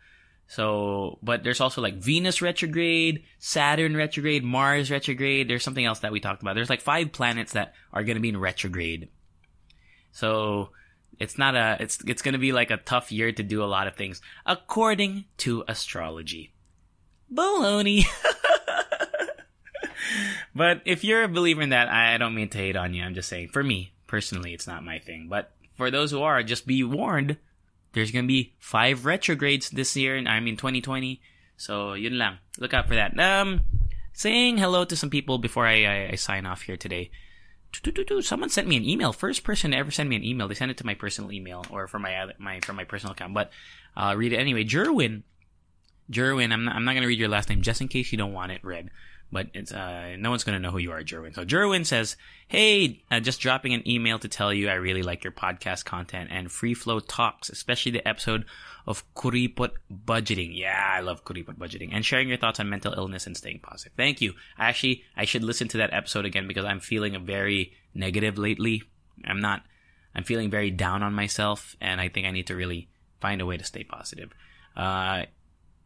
So, 0.48 1.20
but 1.22 1.44
there's 1.44 1.60
also 1.60 1.80
like 1.80 1.94
Venus 1.94 2.42
retrograde, 2.42 3.22
Saturn 3.38 3.96
retrograde, 3.96 4.42
Mars 4.42 4.90
retrograde. 4.90 5.46
There's 5.46 5.62
something 5.62 5.84
else 5.84 6.00
that 6.00 6.10
we 6.10 6.18
talked 6.18 6.42
about. 6.42 6.56
There's 6.56 6.68
like 6.68 6.80
five 6.80 7.12
planets 7.12 7.52
that 7.52 7.74
are 7.92 8.02
going 8.02 8.16
to 8.16 8.20
be 8.20 8.30
in 8.30 8.40
retrograde. 8.40 9.08
So, 10.10 10.70
it's 11.20 11.38
not 11.38 11.54
a, 11.54 11.76
it's, 11.78 12.02
it's 12.04 12.22
going 12.22 12.32
to 12.32 12.38
be 12.40 12.50
like 12.50 12.72
a 12.72 12.78
tough 12.78 13.12
year 13.12 13.30
to 13.30 13.44
do 13.44 13.62
a 13.62 13.70
lot 13.70 13.86
of 13.86 13.94
things 13.94 14.20
according 14.44 15.26
to 15.36 15.62
astrology 15.68 16.52
baloney. 17.32 18.04
but 20.56 20.82
if 20.86 21.04
you're 21.04 21.22
a 21.22 21.28
believer 21.28 21.62
in 21.62 21.68
that, 21.68 21.86
I 21.86 22.18
don't 22.18 22.34
mean 22.34 22.48
to 22.48 22.58
hate 22.58 22.74
on 22.74 22.94
you. 22.94 23.04
I'm 23.04 23.14
just 23.14 23.28
saying, 23.28 23.50
for 23.50 23.62
me, 23.62 23.92
personally, 24.10 24.52
it's 24.52 24.66
not 24.66 24.84
my 24.84 24.98
thing. 24.98 25.28
But 25.30 25.52
for 25.76 25.90
those 25.90 26.10
who 26.10 26.20
are, 26.22 26.42
just 26.42 26.66
be 26.66 26.82
warned. 26.82 27.38
There's 27.92 28.10
gonna 28.10 28.26
be 28.26 28.54
five 28.58 29.06
retrogrades 29.06 29.70
this 29.70 29.96
year, 29.96 30.16
and 30.16 30.28
I 30.28 30.40
mean 30.40 30.56
2020. 30.56 31.22
So 31.56 31.94
yun 31.94 32.18
lang. 32.18 32.38
Look 32.58 32.74
out 32.74 32.88
for 32.88 32.96
that. 32.96 33.18
Um, 33.18 33.62
saying 34.12 34.58
hello 34.58 34.84
to 34.84 34.96
some 34.96 35.10
people 35.10 35.38
before 35.38 35.66
I, 35.66 35.84
I, 35.84 36.08
I 36.12 36.14
sign 36.16 36.44
off 36.44 36.62
here 36.62 36.76
today. 36.76 37.10
Someone 38.22 38.50
sent 38.50 38.66
me 38.66 38.76
an 38.76 38.84
email. 38.84 39.12
First 39.12 39.44
person 39.44 39.70
to 39.70 39.76
ever 39.76 39.92
send 39.92 40.08
me 40.08 40.16
an 40.16 40.24
email. 40.24 40.48
They 40.48 40.54
sent 40.54 40.72
it 40.72 40.76
to 40.78 40.86
my 40.86 40.94
personal 40.94 41.30
email 41.30 41.64
or 41.70 41.86
from 41.86 42.02
my 42.02 42.32
my 42.38 42.58
from 42.60 42.76
my 42.76 42.84
personal 42.84 43.12
account. 43.12 43.32
But 43.32 43.52
I'll 43.94 44.16
read 44.16 44.32
it 44.32 44.38
anyway. 44.38 44.64
Jerwin 44.64 45.22
Jerwin, 46.10 46.52
I'm 46.52 46.64
not, 46.64 46.74
I'm 46.74 46.84
not 46.84 46.94
to 46.94 47.06
read 47.06 47.18
your 47.18 47.28
last 47.28 47.48
name 47.48 47.62
just 47.62 47.80
in 47.80 47.88
case 47.88 48.10
you 48.10 48.18
don't 48.18 48.32
want 48.32 48.52
it 48.52 48.64
read, 48.64 48.90
but 49.32 49.48
it's, 49.54 49.72
uh, 49.72 50.16
no 50.18 50.30
one's 50.30 50.44
going 50.44 50.56
to 50.56 50.62
know 50.62 50.70
who 50.70 50.78
you 50.78 50.92
are, 50.92 51.02
Jerwin. 51.02 51.34
So 51.34 51.44
Jerwin 51.44 51.86
says, 51.86 52.16
Hey, 52.48 53.02
uh, 53.10 53.20
just 53.20 53.40
dropping 53.40 53.74
an 53.74 53.88
email 53.88 54.18
to 54.18 54.28
tell 54.28 54.52
you 54.52 54.68
I 54.68 54.74
really 54.74 55.02
like 55.02 55.22
your 55.22 55.32
podcast 55.32 55.84
content 55.84 56.30
and 56.32 56.50
free 56.50 56.74
flow 56.74 56.98
talks, 56.98 57.48
especially 57.48 57.92
the 57.92 58.06
episode 58.06 58.44
of 58.86 59.04
Kuripot 59.14 59.70
budgeting. 59.92 60.50
Yeah, 60.56 60.94
I 60.96 61.00
love 61.00 61.24
Kuripot 61.24 61.58
budgeting 61.58 61.90
and 61.92 62.04
sharing 62.04 62.28
your 62.28 62.38
thoughts 62.38 62.58
on 62.58 62.68
mental 62.68 62.92
illness 62.92 63.26
and 63.26 63.36
staying 63.36 63.60
positive. 63.60 63.92
Thank 63.96 64.20
you. 64.20 64.34
Actually, 64.58 65.04
I 65.16 65.24
should 65.24 65.44
listen 65.44 65.68
to 65.68 65.78
that 65.78 65.92
episode 65.92 66.24
again 66.24 66.48
because 66.48 66.64
I'm 66.64 66.80
feeling 66.80 67.24
very 67.24 67.74
negative 67.94 68.36
lately. 68.36 68.82
I'm 69.24 69.40
not, 69.40 69.62
I'm 70.14 70.24
feeling 70.24 70.50
very 70.50 70.70
down 70.70 71.02
on 71.02 71.14
myself 71.14 71.76
and 71.80 72.00
I 72.00 72.08
think 72.08 72.26
I 72.26 72.32
need 72.32 72.48
to 72.48 72.56
really 72.56 72.88
find 73.20 73.40
a 73.40 73.46
way 73.46 73.56
to 73.56 73.64
stay 73.64 73.84
positive. 73.84 74.32
Uh, 74.76 75.26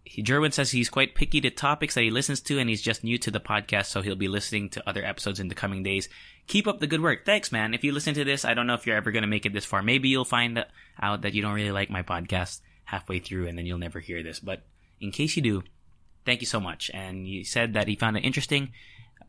he, 0.05 0.23
Jerwin 0.23 0.53
says 0.53 0.71
he's 0.71 0.90
quite 0.90 1.14
picky 1.14 1.40
to 1.40 1.51
topics 1.51 1.95
that 1.95 2.03
he 2.03 2.11
listens 2.11 2.40
to 2.43 2.59
and 2.59 2.69
he's 2.69 2.83
just 2.83 3.05
new 3.05 3.17
to 3.19 3.31
the 3.31 3.40
podcast, 3.40 3.87
so 3.87 4.03
he'll 4.03 4.14
be 4.14 4.29
listening 4.29 4.69
to 4.71 4.88
other 4.88 5.05
episodes 5.05 5.40
in 5.40 5.49
the 5.49 5.55
coming 5.55 5.83
days. 5.83 6.09
Keep 6.47 6.67
up 6.67 6.79
the 6.79 6.87
good 6.87 7.01
work. 7.01 7.25
Thanks, 7.25 7.51
man. 7.51 7.73
If 7.73 7.83
you 7.85 7.93
listen 7.93 8.14
to 8.14 8.25
this, 8.25 8.45
I 8.45 8.53
don't 8.53 8.67
know 8.67 8.75
if 8.75 8.87
you're 8.87 8.97
ever 8.97 9.12
going 9.12 9.23
to 9.23 9.29
make 9.29 9.47
it 9.47 9.55
this 9.55 9.64
far. 9.64 9.83
Maybe 9.83 10.11
you'll 10.11 10.27
find 10.27 10.64
out 11.01 11.23
that 11.23 11.33
you 11.33 11.40
don't 11.40 11.55
really 11.55 11.71
like 11.71 11.88
my 11.88 12.03
podcast 12.03 12.61
halfway 12.85 13.19
through 13.19 13.49
and 13.49 13.57
then 13.57 13.64
you'll 13.64 13.79
never 13.79 13.99
hear 13.99 14.23
this. 14.23 14.40
But 14.40 14.62
in 15.01 15.11
case 15.11 15.37
you 15.37 15.43
do, 15.43 15.62
thank 16.27 16.43
you 16.43 16.47
so 16.47 16.61
much. 16.61 16.90
And 16.93 17.27
he 17.27 17.43
said 17.43 17.73
that 17.73 17.88
he 17.88 17.97
found 17.97 18.19
an 18.19 18.25
interesting 18.25 18.73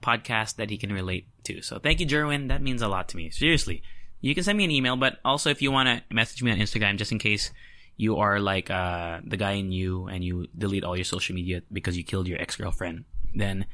podcast 0.04 0.58
that 0.58 0.70
he 0.70 0.78
can 0.78 0.92
relate 0.92 1.28
to. 1.46 1.62
So 1.62 1.80
thank 1.80 2.02
you, 2.02 2.06
Jerwin. 2.06 2.50
That 2.50 2.62
means 2.62 2.82
a 2.82 2.90
lot 2.90 3.08
to 3.10 3.18
me. 3.18 3.30
Seriously. 3.30 3.82
You 4.20 4.36
can 4.36 4.44
send 4.44 4.58
me 4.58 4.66
an 4.66 4.72
email, 4.72 4.98
but 4.98 5.20
also 5.24 5.50
if 5.50 5.62
you 5.62 5.72
want 5.72 5.88
to 5.88 6.04
message 6.14 6.44
me 6.44 6.52
on 6.52 6.58
Instagram, 6.58 6.98
just 6.98 7.12
in 7.12 7.20
case 7.20 7.52
you 7.98 8.18
are 8.18 8.40
like 8.40 8.70
uh, 8.70 9.20
the 9.24 9.38
guy 9.38 9.54
in 9.54 9.72
you 9.72 10.08
and 10.08 10.24
you 10.24 10.48
delete 10.58 10.84
all 10.84 10.96
your 10.96 11.06
social 11.06 11.36
media 11.36 11.62
because 11.72 11.98
you 11.98 12.04
killed 12.04 12.28
your 12.28 12.42
ex 12.42 12.56
girlfriend, 12.56 13.06
then 13.34 13.66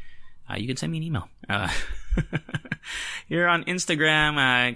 uh, 0.49 0.55
you 0.55 0.67
can 0.67 0.77
send 0.77 0.91
me 0.91 0.99
an 0.99 1.03
email. 1.03 1.27
Uh, 1.49 1.69
here 3.27 3.47
on 3.47 3.63
Instagram, 3.65 4.37
uh, 4.37 4.75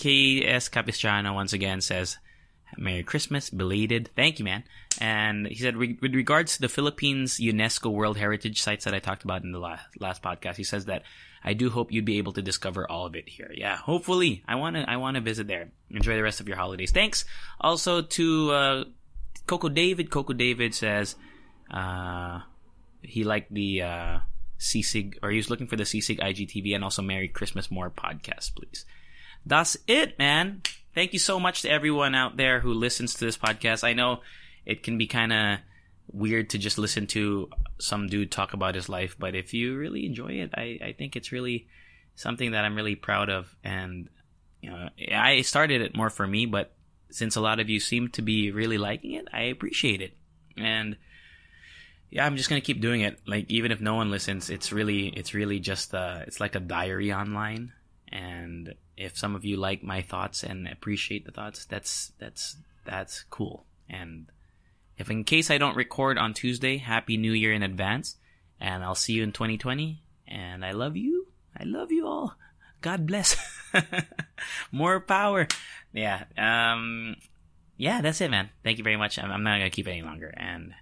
KS 0.00 0.68
Capistrano 0.68 1.34
once 1.34 1.52
again 1.52 1.80
says, 1.80 2.18
Merry 2.76 3.02
Christmas, 3.02 3.50
belated. 3.50 4.10
Thank 4.16 4.38
you, 4.38 4.44
man. 4.44 4.64
And 5.00 5.46
he 5.46 5.56
said, 5.56 5.76
with 5.76 6.14
regards 6.14 6.54
to 6.54 6.60
the 6.60 6.68
Philippines 6.68 7.38
UNESCO 7.38 7.92
World 7.92 8.16
Heritage 8.16 8.62
sites 8.62 8.84
that 8.84 8.94
I 8.94 8.98
talked 8.98 9.24
about 9.24 9.42
in 9.42 9.52
the 9.52 9.58
last 9.58 10.22
podcast, 10.22 10.56
he 10.56 10.64
says 10.64 10.86
that 10.86 11.02
I 11.42 11.54
do 11.54 11.70
hope 11.70 11.92
you'd 11.92 12.04
be 12.04 12.18
able 12.18 12.32
to 12.34 12.42
discover 12.42 12.90
all 12.90 13.06
of 13.06 13.16
it 13.16 13.28
here. 13.28 13.50
Yeah, 13.54 13.76
hopefully. 13.76 14.42
I 14.46 14.56
want 14.56 14.76
to, 14.76 14.88
I 14.88 14.96
want 14.96 15.14
to 15.14 15.20
visit 15.20 15.46
there. 15.46 15.70
Enjoy 15.90 16.14
the 16.14 16.22
rest 16.22 16.40
of 16.40 16.48
your 16.48 16.56
holidays. 16.56 16.90
Thanks 16.90 17.24
also 17.60 18.02
to, 18.02 18.50
uh, 18.50 18.84
Coco 19.46 19.68
David. 19.68 20.10
Coco 20.10 20.32
David 20.32 20.74
says, 20.74 21.16
uh, 21.70 22.40
he 23.02 23.24
liked 23.24 23.52
the, 23.52 23.82
uh, 23.82 24.18
CSIG, 24.58 25.16
or 25.22 25.30
he 25.30 25.38
was 25.38 25.48
looking 25.48 25.66
for 25.66 25.76
the 25.76 25.84
CSIG 25.84 26.20
IGTV 26.20 26.74
and 26.74 26.84
also 26.84 27.00
Merry 27.00 27.28
Christmas 27.28 27.70
More 27.70 27.90
podcast, 27.90 28.54
please. 28.54 28.84
That's 29.46 29.78
it, 29.86 30.18
man. 30.18 30.62
Thank 30.94 31.14
you 31.14 31.18
so 31.18 31.40
much 31.40 31.62
to 31.62 31.70
everyone 31.70 32.14
out 32.14 32.36
there 32.36 32.60
who 32.60 32.74
listens 32.74 33.14
to 33.14 33.24
this 33.24 33.38
podcast. 33.38 33.84
I 33.84 33.94
know 33.94 34.20
it 34.66 34.82
can 34.82 34.98
be 34.98 35.06
kind 35.06 35.32
of 35.32 35.58
weird 36.12 36.50
to 36.50 36.58
just 36.58 36.78
listen 36.78 37.06
to 37.08 37.48
some 37.78 38.08
dude 38.08 38.30
talk 38.30 38.52
about 38.52 38.74
his 38.74 38.88
life, 38.88 39.16
but 39.18 39.34
if 39.34 39.54
you 39.54 39.76
really 39.76 40.06
enjoy 40.06 40.32
it, 40.32 40.50
I, 40.54 40.78
I 40.82 40.94
think 40.96 41.16
it's 41.16 41.32
really 41.32 41.68
something 42.14 42.52
that 42.52 42.64
I'm 42.64 42.74
really 42.74 42.96
proud 42.96 43.30
of. 43.30 43.54
And, 43.64 44.08
you 44.60 44.70
know, 44.70 44.88
I 45.12 45.42
started 45.42 45.82
it 45.82 45.96
more 45.96 46.10
for 46.10 46.26
me, 46.26 46.46
but 46.46 46.72
since 47.10 47.36
a 47.36 47.40
lot 47.40 47.60
of 47.60 47.68
you 47.68 47.80
seem 47.80 48.08
to 48.08 48.22
be 48.22 48.50
really 48.50 48.78
liking 48.78 49.12
it, 49.12 49.28
I 49.32 49.42
appreciate 49.42 50.00
it. 50.00 50.16
And 50.56 50.96
yeah, 52.10 52.26
I'm 52.26 52.36
just 52.36 52.48
gonna 52.48 52.60
keep 52.60 52.80
doing 52.80 53.02
it. 53.02 53.20
Like 53.26 53.50
even 53.50 53.72
if 53.72 53.80
no 53.80 53.94
one 53.94 54.10
listens, 54.10 54.50
it's 54.50 54.72
really 54.72 55.08
it's 55.08 55.32
really 55.32 55.60
just 55.60 55.94
uh 55.94 56.20
it's 56.26 56.40
like 56.40 56.54
a 56.54 56.60
diary 56.60 57.12
online. 57.12 57.72
And 58.12 58.74
if 58.96 59.16
some 59.16 59.36
of 59.36 59.44
you 59.44 59.56
like 59.56 59.82
my 59.82 60.02
thoughts 60.02 60.42
and 60.42 60.66
appreciate 60.66 61.24
the 61.24 61.32
thoughts, 61.32 61.64
that's 61.64 62.12
that's 62.18 62.56
that's 62.84 63.24
cool. 63.30 63.64
And 63.88 64.26
if 65.00 65.10
in 65.10 65.24
case 65.24 65.50
I 65.50 65.56
don't 65.56 65.76
record 65.76 66.18
on 66.18 66.34
Tuesday, 66.34 66.76
happy 66.76 67.16
new 67.16 67.32
year 67.32 67.54
in 67.54 67.62
advance. 67.62 68.16
And 68.60 68.84
I'll 68.84 68.94
see 68.94 69.14
you 69.14 69.22
in 69.22 69.32
2020. 69.32 70.02
And 70.28 70.62
I 70.62 70.72
love 70.72 70.94
you. 70.94 71.26
I 71.58 71.64
love 71.64 71.90
you 71.90 72.06
all. 72.06 72.36
God 72.82 73.06
bless. 73.06 73.34
More 74.72 75.00
power. 75.00 75.48
Yeah. 75.94 76.24
Um, 76.36 77.16
yeah, 77.78 78.02
that's 78.02 78.20
it, 78.20 78.30
man. 78.30 78.50
Thank 78.62 78.76
you 78.76 78.84
very 78.84 78.98
much. 78.98 79.18
I'm, 79.18 79.32
I'm 79.32 79.42
not 79.42 79.58
going 79.58 79.70
to 79.70 79.74
keep 79.74 79.88
it 79.88 79.92
any 79.92 80.02
longer. 80.02 80.32
And 80.36 80.74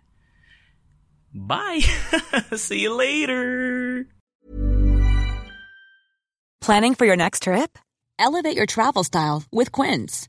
bye. 1.33 1.81
see 2.57 2.81
you 2.81 2.94
later. 2.94 4.09
Planning 6.61 6.96
for 6.96 7.07
your 7.07 7.16
next 7.16 7.44
trip? 7.44 7.78
Elevate 8.18 8.57
your 8.57 8.66
travel 8.66 9.04
style 9.04 9.44
with 9.52 9.70
Quince. 9.70 10.28